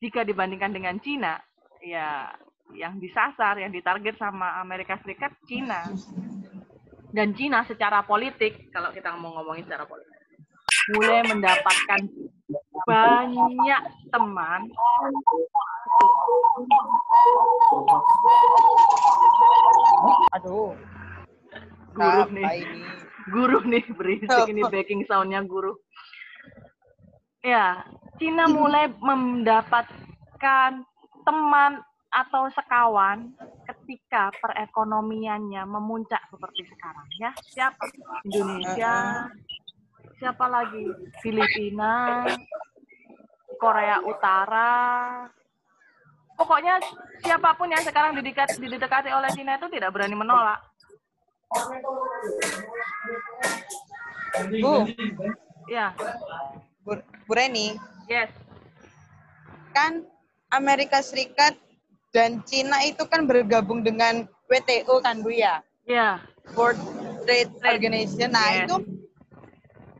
[0.03, 1.39] jika dibandingkan dengan Cina,
[1.79, 2.27] ya
[2.75, 5.87] yang disasar, yang ditarget sama Amerika Serikat, Cina.
[7.15, 10.11] Dan Cina secara politik, kalau kita mau ngomongin secara politik,
[10.91, 12.01] mulai mendapatkan
[12.83, 14.61] banyak teman
[20.35, 20.75] Aduh,
[21.95, 22.65] guru nih,
[23.31, 25.79] guru nih berisik ini backing soundnya guru.
[27.43, 27.83] Ya,
[28.15, 30.71] Cina mulai mendapatkan
[31.27, 31.71] teman
[32.07, 33.35] atau sekawan
[33.67, 37.35] ketika perekonomiannya memuncak seperti sekarang ya.
[37.51, 37.83] Siapa?
[38.23, 39.27] Indonesia,
[40.23, 40.87] siapa lagi?
[41.19, 42.23] Filipina,
[43.59, 45.27] Korea Utara.
[46.39, 46.79] Pokoknya
[47.27, 50.63] siapa pun yang sekarang didekat, didekati oleh Cina itu tidak berani menolak.
[54.63, 54.87] Bu,
[55.67, 55.95] Ya,
[57.25, 57.75] Bu, Reni,
[58.11, 58.29] yes.
[59.71, 60.03] kan
[60.53, 61.57] Amerika Serikat
[62.13, 66.21] dan Cina itu kan bergabung dengan WTO kan Bu ya, Ya,
[66.53, 66.79] World
[67.25, 68.31] Trade Organization.
[68.31, 68.69] Nah Yes.
[68.69, 68.75] itu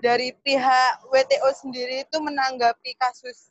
[0.04, 3.50] dari pihak WTO sendiri itu menanggapi kasus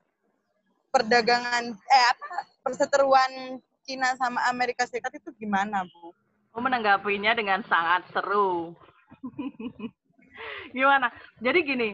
[0.92, 6.12] perdagangan eh apa perseteruan Cina sama Amerika Serikat itu gimana Bu?
[6.52, 8.76] Aku menanggapinya dengan sangat seru.
[10.76, 11.08] Gimana?
[11.40, 11.88] Jadi gini,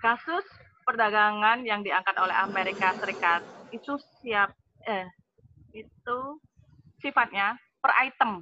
[0.00, 0.44] kasus
[0.88, 4.56] perdagangan yang diangkat oleh Amerika Serikat itu siap
[4.88, 5.04] eh
[5.76, 6.18] itu
[7.04, 8.40] sifatnya per item.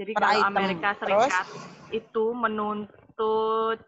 [0.00, 0.48] Jadi Per kalau item.
[0.48, 1.28] Amerika Terus?
[1.28, 1.46] Serikat
[1.92, 3.84] itu menuntut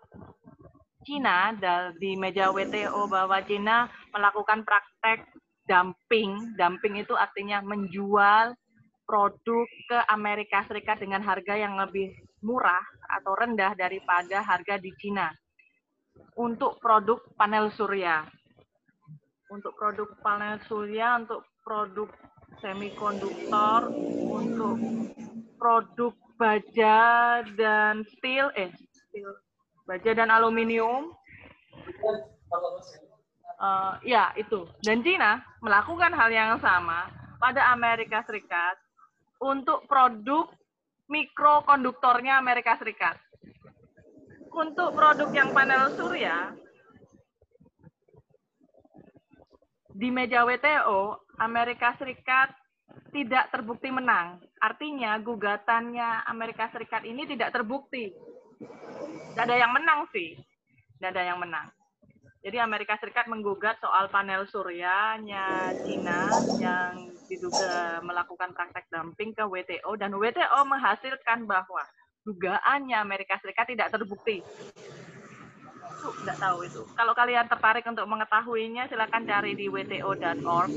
[1.00, 1.56] Cina
[1.96, 5.24] di meja WTO bahwa Cina melakukan praktek
[5.64, 6.52] dumping.
[6.60, 8.52] Dumping itu artinya menjual
[9.08, 12.12] produk ke Amerika Serikat dengan harga yang lebih
[12.44, 15.32] murah atau rendah daripada harga di Cina
[16.40, 18.24] untuk produk panel surya.
[19.52, 22.08] Untuk produk panel surya, untuk produk
[22.64, 23.92] semikonduktor,
[24.24, 24.80] untuk
[25.60, 26.98] produk baja
[27.60, 29.36] dan steel, eh steel,
[29.84, 31.12] baja dan aluminium.
[33.60, 34.64] Eh, ya itu.
[34.80, 38.80] Dan Cina melakukan hal yang sama pada Amerika Serikat
[39.36, 40.48] untuk produk
[41.12, 43.20] mikrokonduktornya Amerika Serikat.
[44.50, 46.50] Untuk produk yang panel surya,
[49.94, 52.50] di meja WTO, Amerika Serikat
[53.14, 54.42] tidak terbukti menang.
[54.58, 58.10] Artinya gugatannya Amerika Serikat ini tidak terbukti.
[59.30, 60.34] Tidak ada yang menang sih.
[60.98, 61.70] Tidak ada yang menang.
[62.40, 69.92] Jadi Amerika Serikat menggugat soal panel suryanya Cina yang diduga melakukan praktek dumping ke WTO
[70.00, 71.84] dan WTO menghasilkan bahwa
[72.24, 74.40] dugaannya Amerika Serikat tidak terbukti.
[76.00, 76.80] Itu nggak tahu itu.
[76.96, 80.72] Kalau kalian tertarik untuk mengetahuinya, silakan cari di wto.org.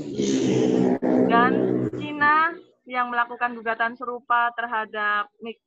[1.28, 1.52] Dan
[1.96, 2.52] Cina
[2.84, 5.64] yang melakukan gugatan serupa terhadap mik-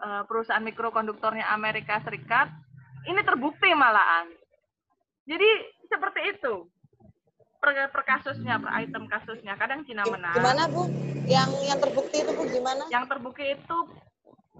[0.00, 2.52] eh, perusahaan mikrokonduktornya Amerika Serikat,
[3.08, 4.28] ini terbukti malahan.
[5.24, 5.48] Jadi
[5.88, 6.68] seperti itu
[7.60, 9.54] per, per kasusnya, per item kasusnya.
[9.56, 10.36] Kadang Cina menang.
[10.36, 10.88] Gimana Bu?
[11.28, 12.82] Yang yang terbukti itu Bu gimana?
[12.88, 13.76] Yang terbukti itu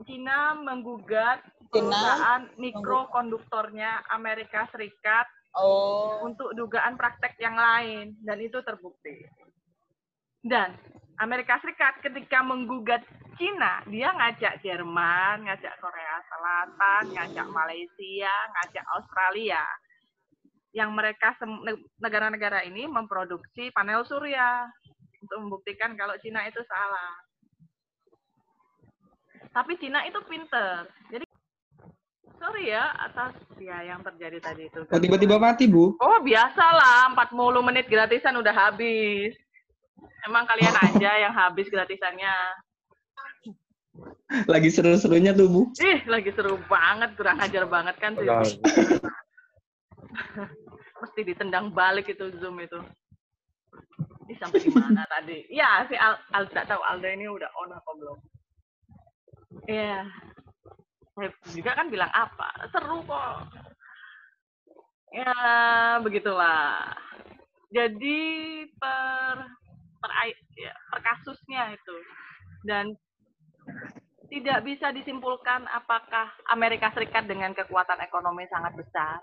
[0.04, 6.22] Cina menggugat perusahaan mikrokonduktornya Amerika Serikat Oh.
[6.22, 9.26] untuk dugaan praktek yang lain dan itu terbukti.
[10.40, 10.78] Dan
[11.18, 13.02] Amerika Serikat ketika menggugat
[13.34, 19.64] Cina, dia ngajak Jerman, ngajak Korea Selatan, ngajak Malaysia, ngajak Australia.
[20.70, 21.34] Yang mereka
[21.98, 24.70] negara-negara ini memproduksi panel surya
[25.18, 27.10] untuk membuktikan kalau Cina itu salah.
[29.50, 30.86] Tapi Cina itu pinter.
[31.10, 31.26] Jadi
[32.38, 34.86] sorry ya atas ya yang terjadi tadi itu.
[34.86, 35.98] Oh, tiba-tiba mati, Bu.
[35.98, 39.34] Oh, biasalah 40 menit gratisan udah habis.
[40.24, 42.32] Emang kalian aja yang habis gratisannya.
[44.46, 45.62] Lagi seru-serunya tuh, Bu.
[45.82, 48.24] Ih, lagi seru banget, kurang ajar banget kan tuh.
[51.00, 52.78] Mesti ditendang balik itu Zoom itu.
[54.30, 55.42] Ini sampai di mana tadi?
[55.50, 58.18] Ya, si Al Alda tahu Alda ini udah on apa belum?
[59.70, 60.02] Iya.
[61.14, 62.48] Saya juga kan bilang apa?
[62.74, 63.54] Seru kok.
[65.14, 65.34] Ya,
[66.02, 66.90] begitulah.
[67.70, 68.18] Jadi
[68.74, 69.46] per
[70.02, 70.10] per,
[70.58, 71.96] ya, per kasusnya itu
[72.66, 72.90] dan
[74.30, 79.18] tidak bisa disimpulkan apakah Amerika Serikat dengan kekuatan ekonomi sangat besar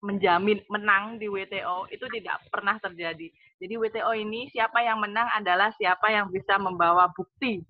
[0.00, 3.28] menjamin menang di WTO itu tidak pernah terjadi.
[3.60, 7.60] Jadi WTO ini siapa yang menang adalah siapa yang bisa membawa bukti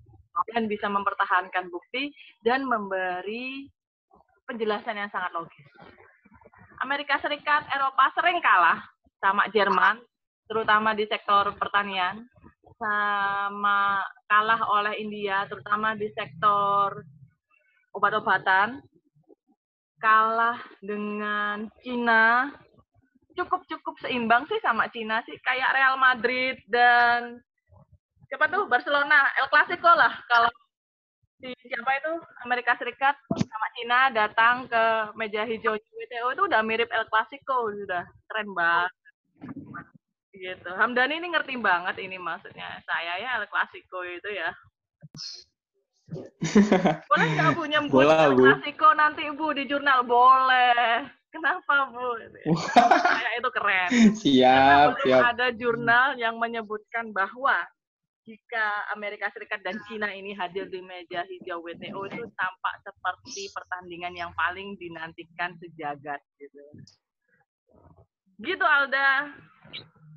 [0.49, 2.09] dan bisa mempertahankan bukti
[2.41, 3.69] dan memberi
[4.49, 5.67] penjelasan yang sangat logis.
[6.81, 8.81] Amerika Serikat, Eropa sering kalah
[9.21, 10.01] sama Jerman,
[10.49, 12.25] terutama di sektor pertanian,
[12.81, 17.05] sama kalah oleh India, terutama di sektor
[17.93, 18.81] obat-obatan,
[20.01, 22.49] kalah dengan Cina,
[23.37, 27.37] cukup-cukup seimbang sih sama Cina sih, kayak Real Madrid dan
[28.31, 28.63] siapa tuh?
[28.71, 30.15] Barcelona, El Clasico lah.
[30.31, 30.47] Kalau
[31.43, 32.13] si siapa itu?
[32.47, 34.83] Amerika Serikat sama Cina datang ke
[35.19, 37.67] meja hijau WTO itu udah mirip El Clasico.
[37.75, 38.91] Sudah keren banget.
[40.31, 40.71] Gitu.
[40.71, 42.79] Hamdani ini ngerti banget ini maksudnya.
[42.87, 44.55] Saya ya El Clasico itu ya.
[47.11, 48.47] Boleh nggak bu nyebut El Bu.
[48.47, 50.07] Clasico nanti bu di jurnal?
[50.07, 51.03] Boleh.
[51.35, 52.15] Kenapa bu?
[53.11, 53.89] Saya itu keren.
[54.15, 55.21] Siap, belum siap.
[55.35, 57.59] ada jurnal yang menyebutkan bahwa
[58.21, 64.13] jika Amerika Serikat dan Cina ini hadir di meja hijau WTO itu tampak seperti pertandingan
[64.13, 66.61] yang paling dinantikan sejagat gitu.
[68.41, 69.33] Gitu Alda.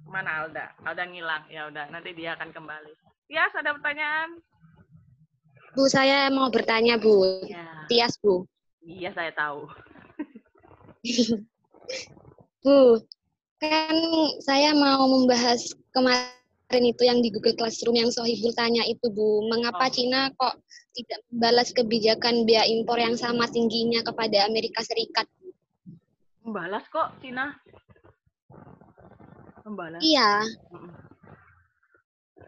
[0.05, 0.76] Mana Alda?
[0.84, 1.48] Alda ngilang.
[1.48, 2.92] Ya udah, nanti dia akan kembali.
[3.24, 4.36] Tias ada pertanyaan?
[5.74, 7.42] Bu, saya mau bertanya, Bu.
[7.48, 7.88] Ya.
[7.90, 8.46] Tias, Bu.
[8.84, 9.66] Iya, saya tahu.
[12.64, 13.00] Bu,
[13.59, 13.96] kan
[14.44, 19.44] saya mau membahas kemarin itu yang di Google Classroom yang Sohibul tanya itu, Bu.
[19.46, 19.92] Mengapa Oh.
[19.92, 20.58] Cina kok
[20.90, 25.28] tidak membalas kebijakan biaya impor yang sama tingginya kepada Amerika Serikat?
[26.40, 27.52] Membalas kok Cina.
[29.62, 30.00] Membalas.
[30.00, 30.44] Iya.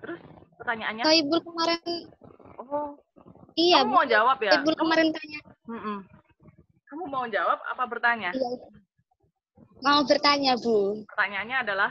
[0.01, 0.21] Terus
[0.57, 1.05] pertanyaannya?
[1.05, 1.81] Sohibul kemarin,
[2.57, 2.99] Oh,
[3.55, 3.95] iya, kamu Bu.
[3.95, 4.51] mau jawab ya?
[4.53, 5.99] Sohibul kemarin tanya, Mm-mm.
[6.87, 8.31] Kamu mau jawab apa bertanya?
[8.33, 8.51] iya.
[9.85, 11.05] Mau bertanya, Bu.
[11.05, 11.91] Pertanyaannya adalah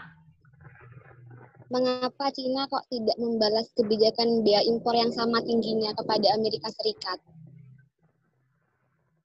[1.74, 7.18] Mengapa Cina kok tidak membalas kebijakan biaya impor yang sama tingginya kepada Amerika Serikat?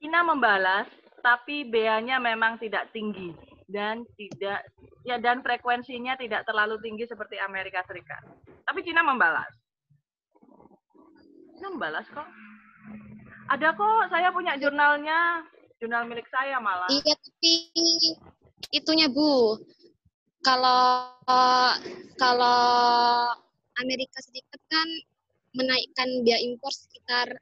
[0.00, 0.88] Cina membalas,
[1.20, 3.36] tapi beanya memang tidak tinggi
[3.68, 4.64] dan tidak
[5.04, 8.24] ya dan frekuensinya tidak terlalu tinggi seperti Amerika Serikat.
[8.64, 9.52] Tapi Cina membalas.
[11.60, 12.24] Cina membalas kok.
[13.52, 15.44] Ada kok, saya punya jurnalnya,
[15.76, 16.88] jurnal milik saya malah.
[16.88, 17.52] Iya, tapi
[18.70, 19.58] itunya Bu,
[20.40, 21.12] kalau
[22.16, 22.60] kalau
[23.80, 24.88] Amerika Serikat kan
[25.56, 27.40] menaikkan biaya impor sekitar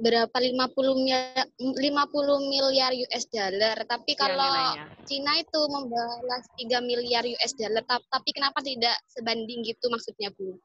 [0.00, 3.76] berapa 50 miliar 50 miliar US dollar.
[3.84, 4.84] Tapi Ya, kalau nilainya.
[5.04, 7.84] Cina itu membalas 3 miliar US dollar.
[7.84, 10.56] Ta- Tapi kenapa tidak sebanding gitu maksudnya, Bu?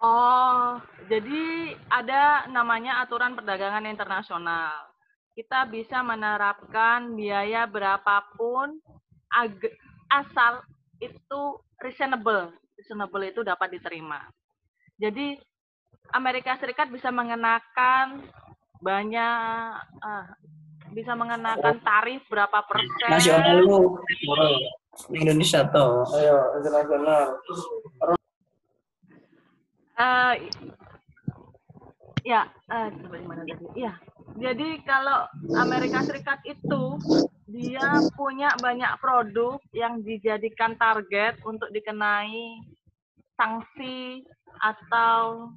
[0.00, 0.80] Oh,
[1.12, 4.88] jadi ada namanya aturan perdagangan internasional.
[5.36, 8.80] Kita bisa menerapkan biaya berapapun
[9.32, 9.76] ag-
[10.10, 10.62] asal
[10.98, 11.40] itu
[11.80, 12.52] reasonable.
[12.76, 14.20] Reasonable itu dapat diterima.
[15.00, 15.38] Jadi
[16.12, 18.26] Amerika Serikat bisa mengenakan
[18.80, 19.70] banyak
[20.00, 20.26] ah,
[20.90, 24.00] bisa mengenakan tarif berapa persen nasional lu
[25.14, 27.38] Indonesia tuh ayo internasional
[30.00, 30.34] Eh,
[32.24, 33.52] ya, eh, coba tadi?
[33.76, 33.92] Iya,
[34.40, 35.28] Jadi kalau
[35.60, 36.96] Amerika Serikat itu
[37.50, 42.62] dia punya banyak produk yang dijadikan target untuk dikenai
[43.34, 44.22] sanksi
[44.62, 45.50] atau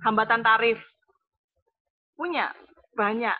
[0.00, 0.80] hambatan tarif.
[2.16, 2.48] Punya
[2.96, 3.36] banyak.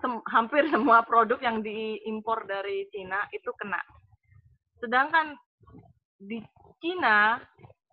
[0.00, 3.80] Sem- hampir semua produk yang diimpor dari Cina itu kena.
[4.80, 5.36] Sedangkan
[6.16, 6.40] di
[6.80, 7.36] Cina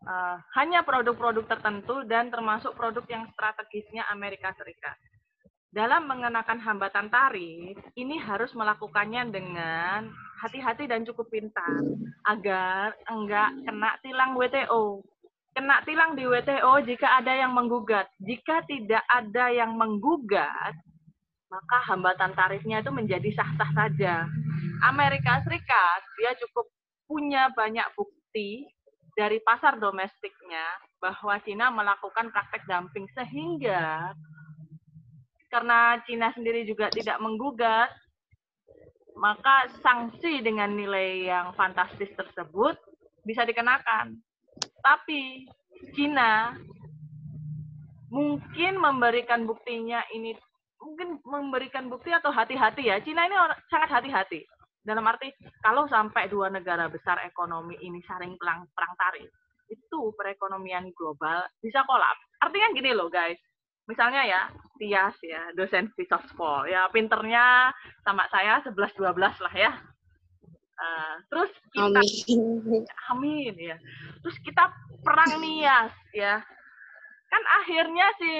[0.07, 4.95] eh, hanya produk-produk tertentu dan termasuk produk yang strategisnya Amerika Serikat
[5.73, 10.05] dalam mengenakan hambatan tarif, ini harus melakukannya dengan
[10.37, 11.81] hati-hati dan cukup pintar
[12.29, 15.01] agar enggak kena tilang WTO.
[15.53, 18.05] Kena tilang di WTO jika ada yang menggugat.
[18.21, 20.77] Jika tidak ada yang menggugat,
[21.49, 24.29] maka hambatan tarifnya itu menjadi sah-sah saja.
[24.85, 26.69] Amerika Serikat dia cukup
[27.09, 28.65] punya banyak bukti
[29.13, 30.65] dari pasar domestiknya
[31.01, 34.13] bahwa Cina melakukan praktek dumping sehingga
[35.53, 37.93] karena Cina sendiri juga tidak menggugat,
[39.13, 42.73] maka sanksi dengan nilai yang fantastis tersebut
[43.21, 44.17] bisa dikenakan.
[44.81, 45.45] Tapi
[45.93, 46.57] Cina
[48.09, 50.33] mungkin memberikan buktinya ini
[50.81, 52.97] mungkin memberikan bukti atau hati-hati ya.
[53.05, 54.41] Cina ini orang, sangat hati-hati.
[54.83, 55.31] Dalam arti
[55.63, 59.31] kalau sampai dua negara besar ekonomi ini saling perang, perang tarif,
[59.71, 62.25] itu perekonomian global bisa kolaps.
[62.43, 63.39] Artinya gini loh guys,
[63.87, 64.41] misalnya ya
[64.79, 67.71] Tias ya dosen Fisospol ya pinternya
[68.03, 69.71] sama saya 11-12 lah ya.
[70.73, 72.83] Uh, terus kita Amin.
[73.13, 73.77] amin ya.
[74.25, 74.73] Terus kita
[75.05, 76.41] perang nias ya.
[77.29, 78.39] Kan akhirnya sih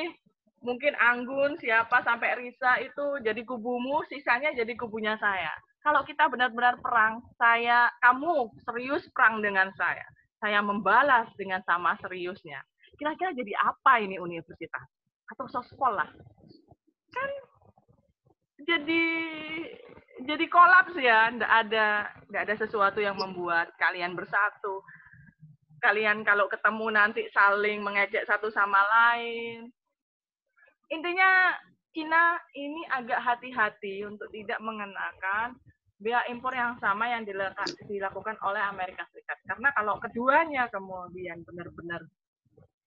[0.64, 5.54] mungkin Anggun siapa sampai Risa itu jadi kubumu sisanya jadi kubunya saya.
[5.84, 10.04] Kalau kita benar-benar perang saya kamu serius perang dengan saya.
[10.42, 12.60] Saya membalas dengan sama seriusnya.
[13.00, 14.88] Kira-kira jadi apa ini universitas
[15.34, 16.10] atau sospol lah.
[17.14, 17.30] Kan
[18.64, 19.06] jadi
[20.24, 21.34] jadi kolaps ya.
[21.34, 21.88] Ndak ada
[22.30, 24.80] ndak ada sesuatu yang membuat kalian bersatu.
[25.84, 29.68] Kalian kalau ketemu nanti saling mengejek satu sama lain.
[30.94, 31.58] Intinya
[31.94, 35.54] Cina ini agak hati-hati untuk tidak mengenakan
[36.02, 37.24] biaya impor yang sama yang
[37.88, 39.40] dilakukan oleh Amerika Serikat.
[39.46, 42.02] Karena kalau keduanya kemudian benar-benar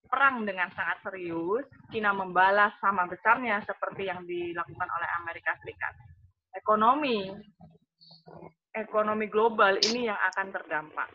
[0.07, 5.93] perang dengan sangat serius, Cina membalas sama besarnya seperti yang dilakukan oleh Amerika Serikat.
[6.57, 7.29] Ekonomi,
[8.73, 11.09] ekonomi global ini yang akan terdampak.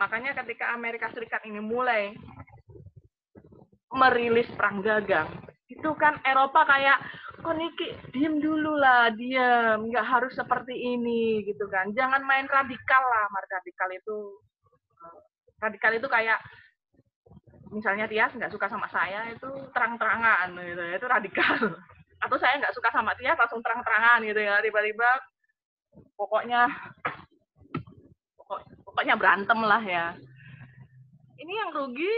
[0.00, 2.16] Makanya ketika Amerika Serikat ini mulai
[3.92, 5.28] merilis perang dagang,
[5.70, 6.98] itu kan Eropa kayak,
[7.40, 11.94] kok Niki, diem dulu lah, diem, nggak harus seperti ini, gitu kan.
[11.94, 14.18] Jangan main radikal lah, radikal itu,
[15.62, 16.38] radikal itu kayak,
[17.70, 21.58] misalnya Tias nggak suka sama saya itu terang-terangan gitu ya, itu radikal.
[22.24, 25.08] Atau saya nggak suka sama Tias langsung terang-terangan gitu ya tiba-tiba
[26.18, 26.68] pokoknya
[28.36, 30.06] pokok, pokoknya berantem lah ya.
[31.40, 32.14] Ini yang rugi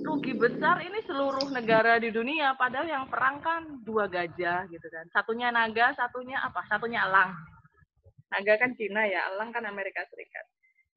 [0.00, 5.06] rugi besar ini seluruh negara di dunia padahal yang perang kan dua gajah gitu kan.
[5.14, 6.66] Satunya naga satunya apa?
[6.66, 7.30] Satunya elang.
[8.30, 10.46] Naga kan Cina ya elang kan Amerika Serikat.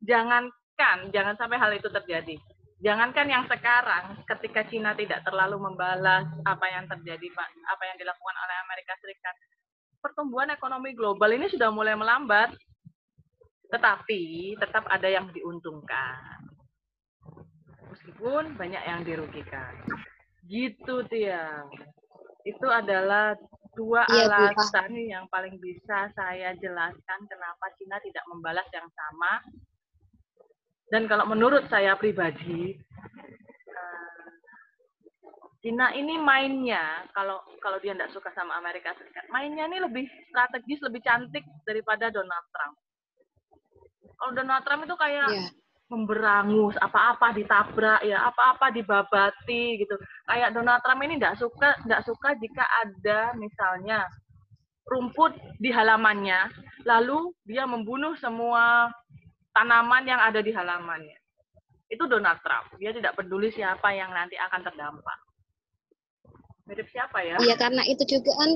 [0.02, 0.50] Jangan
[0.84, 2.36] kan jangan sampai hal itu terjadi.
[2.84, 8.36] Jangankan yang sekarang, ketika Cina tidak terlalu membalas apa yang terjadi, Pak, apa yang dilakukan
[8.36, 9.36] oleh Amerika Serikat,
[10.04, 12.52] pertumbuhan ekonomi global ini sudah mulai melambat.
[13.72, 16.44] Tetapi tetap ada yang diuntungkan.
[17.88, 19.80] Meskipun banyak yang dirugikan.
[20.44, 21.64] Gitu, Tia.
[22.44, 23.40] Itu adalah
[23.80, 24.60] dua Iya, Bu.
[24.60, 29.42] alasan yang paling bisa saya jelaskan kenapa Cina tidak membalas yang sama
[30.94, 32.78] dan kalau menurut saya pribadi,
[33.66, 34.30] eh,
[35.66, 40.78] Cina ini mainnya kalau kalau dia tidak suka sama Amerika Serikat, mainnya ini lebih strategis,
[40.86, 42.78] lebih cantik daripada Donald Trump.
[44.22, 45.50] Kalau Donald Trump itu kayak Iya.
[45.90, 49.98] memberangus, apa-apa ditabrak ya, apa-apa dibabati gitu.
[50.30, 54.06] Kayak Donald Trump ini tidak suka tidak suka jika ada misalnya
[54.86, 56.54] rumput di halamannya,
[56.86, 58.94] lalu dia membunuh semua
[59.54, 61.18] tanaman yang ada di halamannya.
[61.88, 62.74] Itu Donald Trump.
[62.82, 65.20] Dia tidak peduli siapa yang nanti akan terdampak.
[66.66, 67.38] Mirip siapa ya?
[67.38, 68.52] Iya karena itu juga kan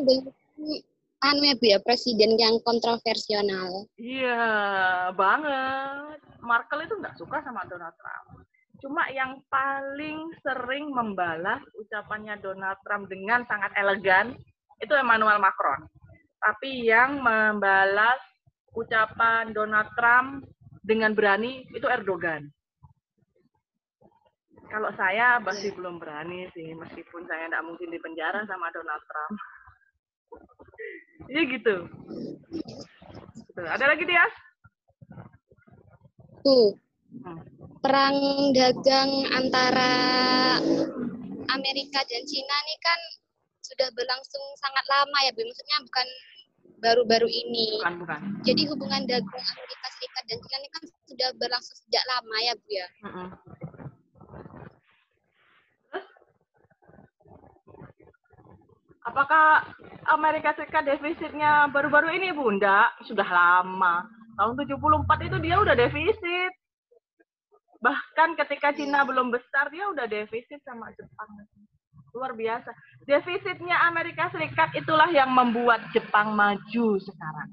[1.27, 3.45] anu ya Bu ya presiden yang kontroversial.
[3.97, 4.45] Iya,
[5.17, 6.17] banget.
[6.41, 8.45] Markel itu nggak suka sama Donald Trump.
[8.77, 14.37] Cuma yang paling sering membalas ucapannya Donald Trump dengan sangat elegan
[14.77, 15.89] itu Emmanuel Macron.
[16.37, 18.21] Tapi yang membalas
[18.77, 20.45] ucapan Donald Trump
[20.87, 22.47] dengan berani itu Erdogan.
[24.67, 29.35] Kalau saya masih belum berani sih, meskipun saya tidak mungkin di penjara sama Donald Trump.
[31.27, 31.75] Iya gitu.
[33.35, 33.61] Gitu.
[33.63, 34.33] Ada lagi Tias?
[36.43, 37.39] Bu, Hmm.
[37.79, 39.91] perang dagang antara
[41.47, 42.99] Amerika dan Cina ini kan
[43.63, 45.47] sudah berlangsung sangat lama ya, Bu.
[45.47, 46.07] Maksudnya bukan
[46.77, 47.81] baru-baru ini.
[47.81, 48.19] Bukan, bukan.
[48.45, 52.69] Jadi hubungan dagang Amerika Serikat dan Cina ini kan sudah berlangsung sejak lama ya, Bu
[52.69, 52.87] ya.
[53.05, 53.27] Mm-mm.
[59.07, 59.63] Apakah
[60.11, 62.91] Amerika Serikat defisitnya baru-baru ini, Bunda?
[63.07, 64.03] Sudah lama.
[64.35, 66.53] Tahun 74 itu dia udah defisit.
[67.79, 71.29] Bahkan ketika Cina belum besar, dia udah defisit sama Jepang.
[72.17, 72.73] Luar biasa.
[73.05, 77.49] Defisitnya Amerika Serikat itulah yang membuat Jepang maju sekarang.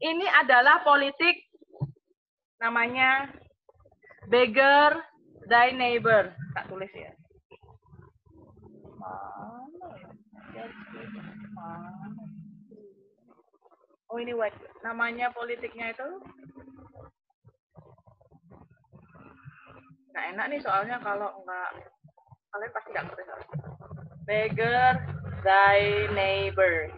[0.00, 1.36] Ini adalah politik
[2.56, 3.28] namanya
[4.32, 5.04] beggar
[5.44, 6.32] thy neighbor.
[6.56, 7.12] Tak tulis ya.
[14.08, 14.56] Oh ini what?
[14.80, 16.08] Namanya politiknya itu
[20.08, 21.70] nggak enak nih soalnya kalau nggak
[22.52, 23.22] kalian pasti nggak ngerti.
[24.28, 24.94] Beggar
[25.40, 25.80] thy
[26.12, 26.92] neighbor.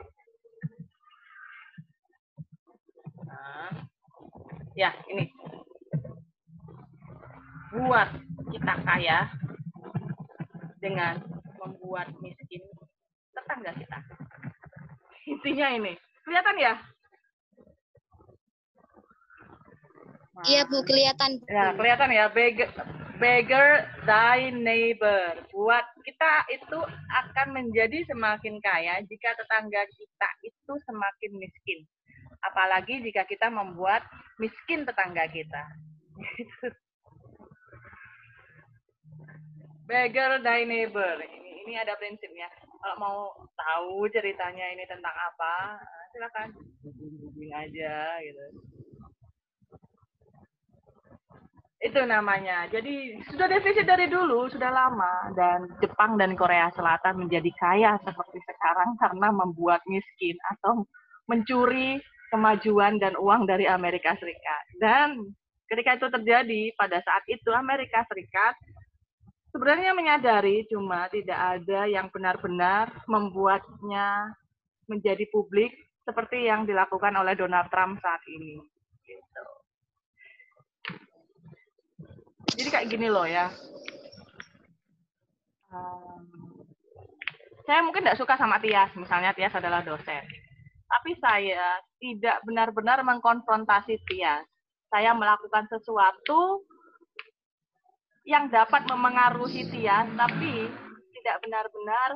[3.27, 3.71] Nah,
[4.75, 5.31] ya ini
[7.71, 8.09] buat
[8.51, 9.31] kita kaya
[10.83, 11.23] dengan
[11.63, 12.63] membuat miskin
[13.31, 13.99] tetangga kita.
[15.31, 15.93] Intinya ini.
[16.27, 16.75] Kelihatan ya?
[20.41, 21.37] Iya, Bu, kelihatan.
[21.47, 22.25] Ya, kelihatan ya.
[22.33, 22.73] Beggar,
[23.21, 25.37] beggar thy neighbor.
[25.53, 26.81] Buat kita itu
[27.13, 31.85] akan menjadi semakin kaya jika tetangga kita itu semakin miskin.
[32.41, 34.01] Apalagi jika kita membuat
[34.41, 35.63] miskin tetangga kita.
[39.91, 41.19] beggar thy neighbor.
[41.19, 42.47] Ini, ini ada prinsipnya.
[42.81, 43.19] Kalau mau
[43.59, 45.77] tahu ceritanya ini tentang apa,
[46.15, 46.49] silakan
[46.81, 48.70] hubungin aja gitu.
[51.81, 52.69] Itu namanya.
[52.69, 58.37] Jadi sudah defisit dari dulu, sudah lama dan Jepang dan Korea Selatan menjadi kaya seperti
[58.45, 60.85] sekarang karena membuat miskin atau
[61.25, 61.97] mencuri
[62.29, 64.65] kemajuan dan uang dari Amerika Serikat.
[64.77, 65.33] Dan
[65.73, 68.61] ketika itu terjadi pada saat itu Amerika Serikat
[69.51, 74.37] sebenarnya menyadari cuma tidak ada yang benar-benar membuatnya
[74.85, 75.73] menjadi publik
[76.05, 78.59] seperti yang dilakukan oleh Donald Trump saat ini.
[79.07, 79.45] Gitu.
[82.55, 83.51] Jadi kayak gini loh ya.
[87.71, 90.27] Saya mungkin tidak suka sama Tias, misalnya Tias adalah dosen.
[90.91, 94.43] Tapi saya tidak benar-benar mengkonfrontasi Tias.
[94.91, 96.67] Saya melakukan sesuatu
[98.27, 100.67] yang dapat memengaruhi Tias, tapi
[101.15, 102.11] tidak benar-benar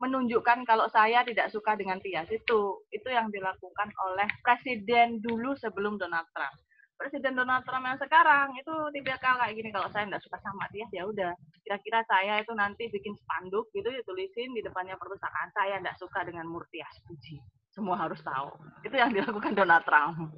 [0.00, 2.26] menunjukkan kalau saya tidak suka dengan Tias.
[2.26, 6.56] Itu itu yang dilakukan oleh presiden dulu sebelum Donald Trump.
[7.00, 10.84] Presiden Donald Trump yang sekarang itu tipikal kayak gini kalau saya nggak suka sama dia
[10.92, 11.32] ya udah.
[11.64, 16.44] Kira-kira saya itu nanti bikin spanduk gitu ditulisin di depannya perpustakaan saya nggak suka dengan
[16.44, 17.40] Murtias Puji
[17.70, 18.50] semua harus tahu.
[18.82, 20.34] Itu yang dilakukan Donald Trump.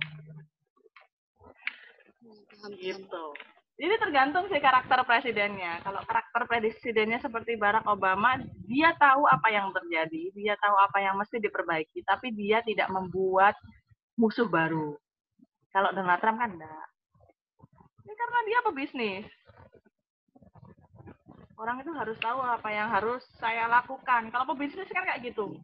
[2.78, 3.24] Gitu.
[3.72, 5.82] Jadi tergantung sih karakter presidennya.
[5.82, 8.38] Kalau karakter presidennya seperti Barack Obama
[8.68, 13.58] dia tahu apa yang terjadi dia tahu apa yang mesti diperbaiki tapi dia tidak membuat
[14.14, 14.94] musuh baru
[15.72, 16.86] kalau Donald Trump kan enggak.
[18.04, 19.26] Ini karena dia pebisnis.
[21.56, 24.28] Orang itu harus tahu apa yang harus saya lakukan.
[24.28, 25.56] Kalau pebisnis kan kayak gitu.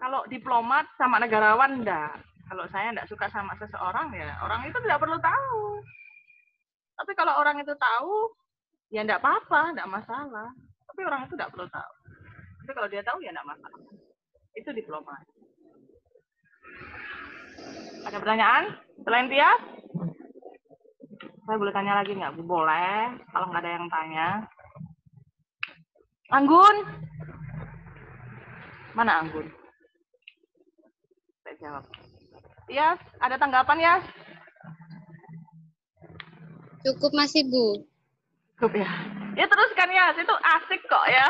[0.00, 2.18] Kalau diplomat sama negarawan enggak.
[2.50, 5.78] Kalau saya enggak suka sama seseorang ya orang itu tidak perlu tahu.
[6.98, 8.28] Tapi kalau orang itu tahu,
[8.90, 10.50] ya enggak apa-apa, enggak masalah.
[10.90, 11.92] Tapi orang itu enggak perlu tahu.
[12.60, 13.80] Tapi kalau dia tahu ya enggak masalah.
[14.58, 15.39] Itu diplomat.
[18.06, 18.64] Ada pertanyaan
[19.04, 19.60] selain Tias?
[21.46, 22.32] Saya boleh tanya lagi nggak?
[22.38, 22.42] Bu?
[22.46, 24.28] Boleh, kalau nggak ada yang tanya.
[26.30, 26.76] Anggun?
[28.94, 29.46] Mana Anggun?
[31.42, 31.84] Saya jawab.
[32.70, 33.94] Tias, ada tanggapan ya?
[36.86, 37.82] Cukup masih, Bu.
[38.56, 38.88] Cukup ya.
[39.34, 41.28] Ya teruskan ya, itu asik kok ya.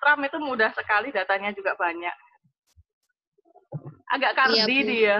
[0.00, 2.12] Trump itu mudah sekali, datanya juga banyak.
[4.10, 4.88] Agak kardi Iya, Bu.
[4.88, 5.18] dia.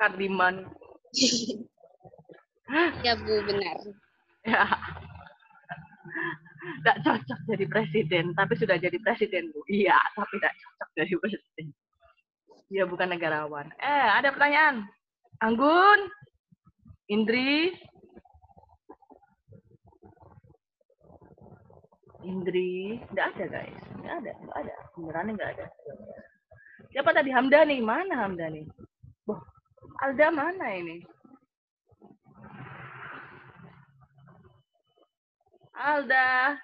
[0.00, 0.64] Kardiman.
[3.04, 3.76] ya, Bu, benar.
[4.48, 4.64] Ya.
[6.60, 9.60] Tidak cocok jadi presiden, tapi sudah jadi presiden, Bu.
[9.68, 11.66] Iya, tapi tidak cocok jadi presiden.
[12.72, 13.68] Dia bukan negarawan.
[13.76, 14.88] Eh, ada pertanyaan.
[15.44, 16.08] Anggun?
[17.12, 17.74] Indri?
[22.20, 25.66] Indri, nggak ada guys, nggak ada, nggak ada, beneran nggak ada.
[26.92, 27.80] Siapa tadi Hamdani?
[27.80, 28.68] Mana Hamdani?
[29.24, 29.40] Wah,
[30.00, 31.04] Alda mana ini?
[35.76, 36.56] Alda.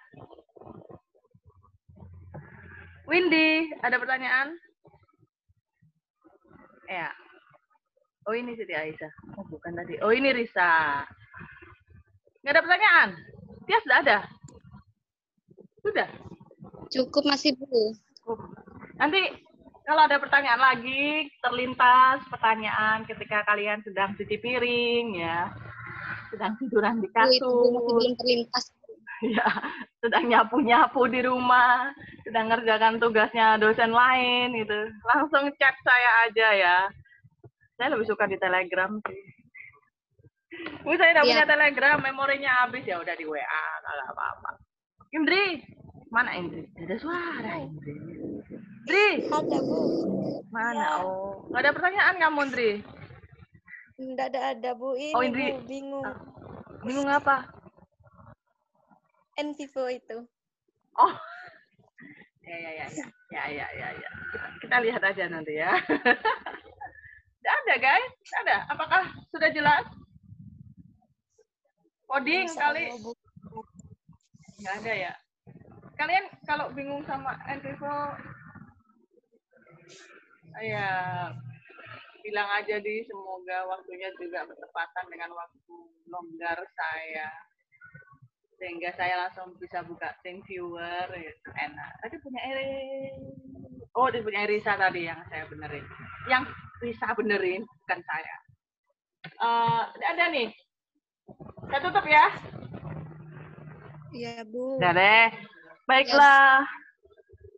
[3.05, 4.57] Windy, ada pertanyaan?
[6.89, 7.12] Ya.
[8.26, 9.12] Oh ini Siti Aisyah.
[9.37, 10.01] Oh bukan tadi.
[10.01, 11.05] Oh ini Risa.
[12.41, 13.11] Nggak ada pertanyaan?
[13.68, 14.18] Tias nggak ada?
[15.84, 16.09] Sudah.
[16.89, 17.93] Cukup masih Bu.
[18.97, 19.45] Nanti
[19.87, 25.47] kalau ada pertanyaan lagi, terlintas pertanyaan ketika kalian sedang cuci piring ya,
[26.34, 28.64] sedang tiduran di masih kasur, belum terlintas.
[29.24, 29.47] ya,
[30.03, 31.95] sedang nyapu-nyapu di rumah,
[32.26, 34.91] sedang ngerjakan tugasnya dosen lain gitu.
[35.14, 36.78] Langsung chat saya aja ya.
[37.78, 39.22] Saya lebih suka di Telegram sih.
[40.82, 41.30] Bu, saya udah Iya.
[41.30, 44.51] punya Telegram, memorinya habis ya udah di WA, nggak apa-apa.
[45.14, 45.62] Indri,
[46.11, 46.64] mana Indri?
[46.80, 47.95] Ada suara Indri.
[48.87, 49.82] Indri, Ada Bu.
[50.55, 51.03] mana?
[51.03, 52.70] Oh, nggak ada pertanyaan kamu Indri?
[53.99, 54.95] Enggak ada ada Bu.
[54.95, 55.59] Ini Oh, Indri.
[55.59, 56.07] Bu bingung.
[56.87, 57.51] Bingung apa?
[59.34, 60.22] Envivo itu.
[60.95, 61.12] Oh,
[62.47, 63.89] ya ya ya ya ya ya ya.
[63.91, 64.11] ya.
[64.62, 65.74] Kita, lihat aja nanti ya.
[67.43, 68.57] Tidak ada guys, tidak ada.
[68.70, 69.03] Apakah
[69.34, 69.82] sudah jelas?
[72.07, 72.87] Coding Insya kali
[74.62, 75.12] nggak ada ya.
[75.99, 78.14] Kalian kalau bingung sama Envivo,
[80.63, 80.91] ya
[82.27, 85.77] bilang aja di semoga waktunya juga bertepatan dengan waktu
[86.11, 87.31] longgar saya.
[88.57, 91.49] Sehingga saya langsung bisa buka Think Viewer gitu.
[91.61, 91.93] enak.
[92.01, 93.13] Tadi punya Eri
[93.97, 95.85] oh dia punya Risa tadi yang saya benerin.
[96.29, 98.37] Yang Risa benerin bukan saya.
[99.27, 99.83] Eh,
[100.13, 100.49] ada nih.
[101.69, 102.27] Saya tutup ya.
[104.17, 104.81] Iya Bu.
[104.81, 105.29] Udah deh.
[105.87, 106.67] Baiklah,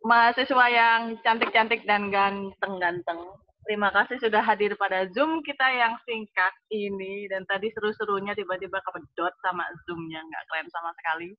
[0.03, 3.19] mahasiswa yang cantik-cantik dan ganteng-ganteng.
[3.67, 7.29] Terima kasih sudah hadir pada Zoom kita yang singkat ini.
[7.29, 10.25] Dan tadi seru-serunya tiba-tiba kepedot sama Zoom-nya.
[10.25, 11.29] Nggak keren sama sekali.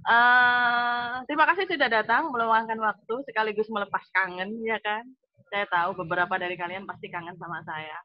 [0.00, 5.02] Eh, terima kasih sudah datang, meluangkan waktu, sekaligus melepas kangen, ya kan?
[5.50, 7.98] Saya tahu beberapa dari kalian pasti kangen sama saya.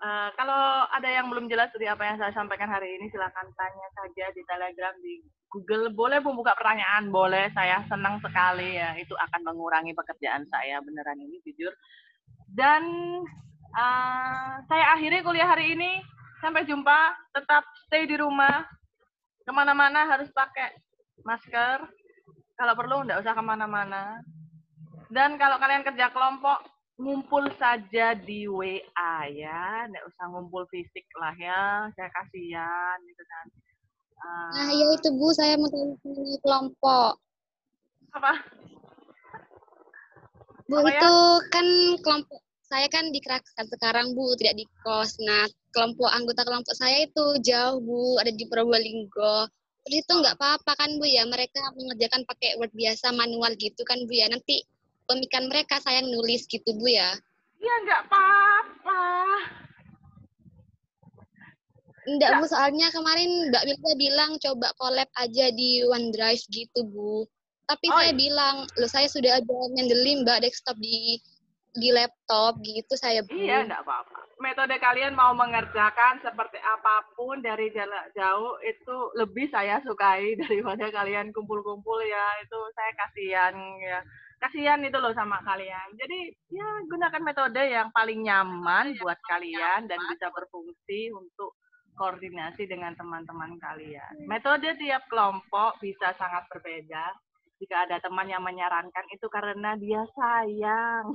[0.00, 3.88] Eh, kalau ada yang belum jelas dari apa yang saya sampaikan hari ini, silakan tanya
[3.92, 5.20] saja di Telegram, di
[5.52, 5.92] Google.
[5.92, 7.52] Boleh membuka pertanyaan, boleh.
[7.52, 8.96] Saya senang sekali ya.
[8.96, 11.68] Itu akan mengurangi pekerjaan saya beneran ini jujur.
[12.48, 12.82] Dan
[13.76, 16.00] eh, saya akhiri kuliah hari ini.
[16.40, 17.12] Sampai jumpa.
[17.36, 18.64] Tetap stay di rumah.
[19.44, 20.80] Ke mana-mana harus pakai
[21.28, 21.84] masker.
[22.56, 24.16] Kalau perlu, nggak usah ke mana-mana.
[25.12, 26.69] Dan kalau kalian kerja kelompok,
[27.00, 33.46] ngumpul saja di WA ya, nggak usah ngumpul fisik lah ya, saya kasihan gitu kan.
[34.20, 35.96] Eh, Nah, ya itu Bu, saya mau tanya
[36.44, 37.12] kelompok.
[38.10, 38.32] apa?
[40.68, 41.00] Bu, Apa ya?
[41.00, 41.12] itu
[41.48, 41.66] kan
[42.04, 42.38] kelompok
[42.70, 45.18] saya kan di Keraksaan sekarang, Bu, tidak di kos.
[45.18, 45.42] Nah,
[45.74, 49.50] kelompok anggota kelompok saya itu jauh, Bu, ada di Probolinggo.
[49.82, 51.26] Terus itu nggak apa-apa kan, Bu, ya?
[51.26, 54.30] Mereka mengerjakan pakai Word biasa, manual gitu kan, Bu, ya?
[54.30, 54.62] Nanti
[55.10, 57.10] pemikiran mereka saya nulis gitu, Bu, ya?
[57.58, 59.02] Iya nggak apa-apa.
[62.08, 67.28] Enggak, Bu, soalnya kemarin Mbak Wilda bilang coba collab aja di OneDrive gitu, Bu.
[67.68, 68.18] Tapi Oh, saya iya.
[68.18, 71.20] bilang, loh saya sudah ada ngandelin Mbak desktop di
[71.70, 73.30] di laptop gitu saya, Bu.
[73.30, 74.18] Iya nggak apa-apa.
[74.40, 80.88] Metode kalian mau mengerjakan seperti apa pun dari jarak jauh itu lebih saya sukai daripada
[80.90, 82.26] kalian kumpul-kumpul ya.
[82.42, 83.54] Itu saya kasihan
[83.84, 84.00] ya.
[84.40, 85.92] Kasihan itu loh sama kalian.
[86.00, 91.60] Jadi ya gunakan metode yang paling nyaman buat kalian dan bisa berfungsi untuk
[92.00, 94.24] koordinasi dengan teman-teman kalian.
[94.24, 97.12] Metode tiap kelompok bisa sangat berbeda.
[97.60, 101.12] Jika ada teman yang menyarankan itu karena dia sayang.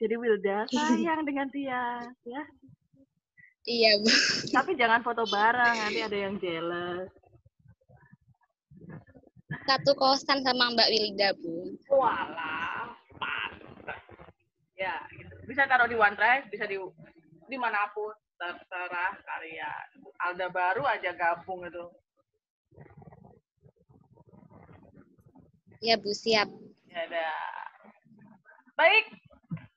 [0.00, 2.42] Jadi Wilda sayang dengan Tia, ya.
[3.68, 4.08] Iya, Bu.
[4.48, 7.12] Tapi jangan foto bareng, nanti ada yang jealous.
[9.68, 11.76] Satu kosan sama Mbak Wilda, Bu.
[11.92, 12.88] Walah,
[13.20, 14.00] pantas.
[14.80, 15.36] Ya, gitu.
[15.44, 16.80] Bisa taruh di OneDrive, bisa di
[17.52, 20.08] di mana pun, terserah kalian.
[20.24, 21.84] Alda baru aja gabung itu.
[25.84, 26.48] Ya, Bu, siap.
[26.88, 27.44] Ya udah.
[28.72, 29.04] Baik,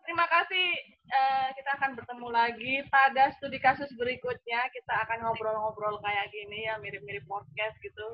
[0.07, 0.71] terima kasih.
[1.11, 4.71] Eh, kita akan bertemu lagi pada studi kasus berikutnya.
[4.71, 8.07] Kita akan ngobrol-ngobrol kayak gini ya, mirip-mirip podcast gitu.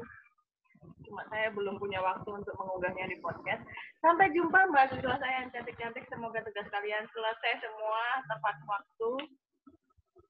[1.07, 3.63] Cuma saya belum punya waktu untuk mengunggahnya di podcast.
[4.03, 6.03] Sampai jumpa mahasiswa saya yang cantik-cantik.
[6.11, 9.11] Semoga tugas kalian selesai semua tepat waktu.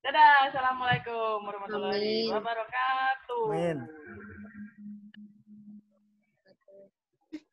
[0.06, 2.34] Dadah, assalamualaikum warahmatullahi Amin.
[2.38, 3.46] wabarakatuh.
[3.52, 3.78] Amin.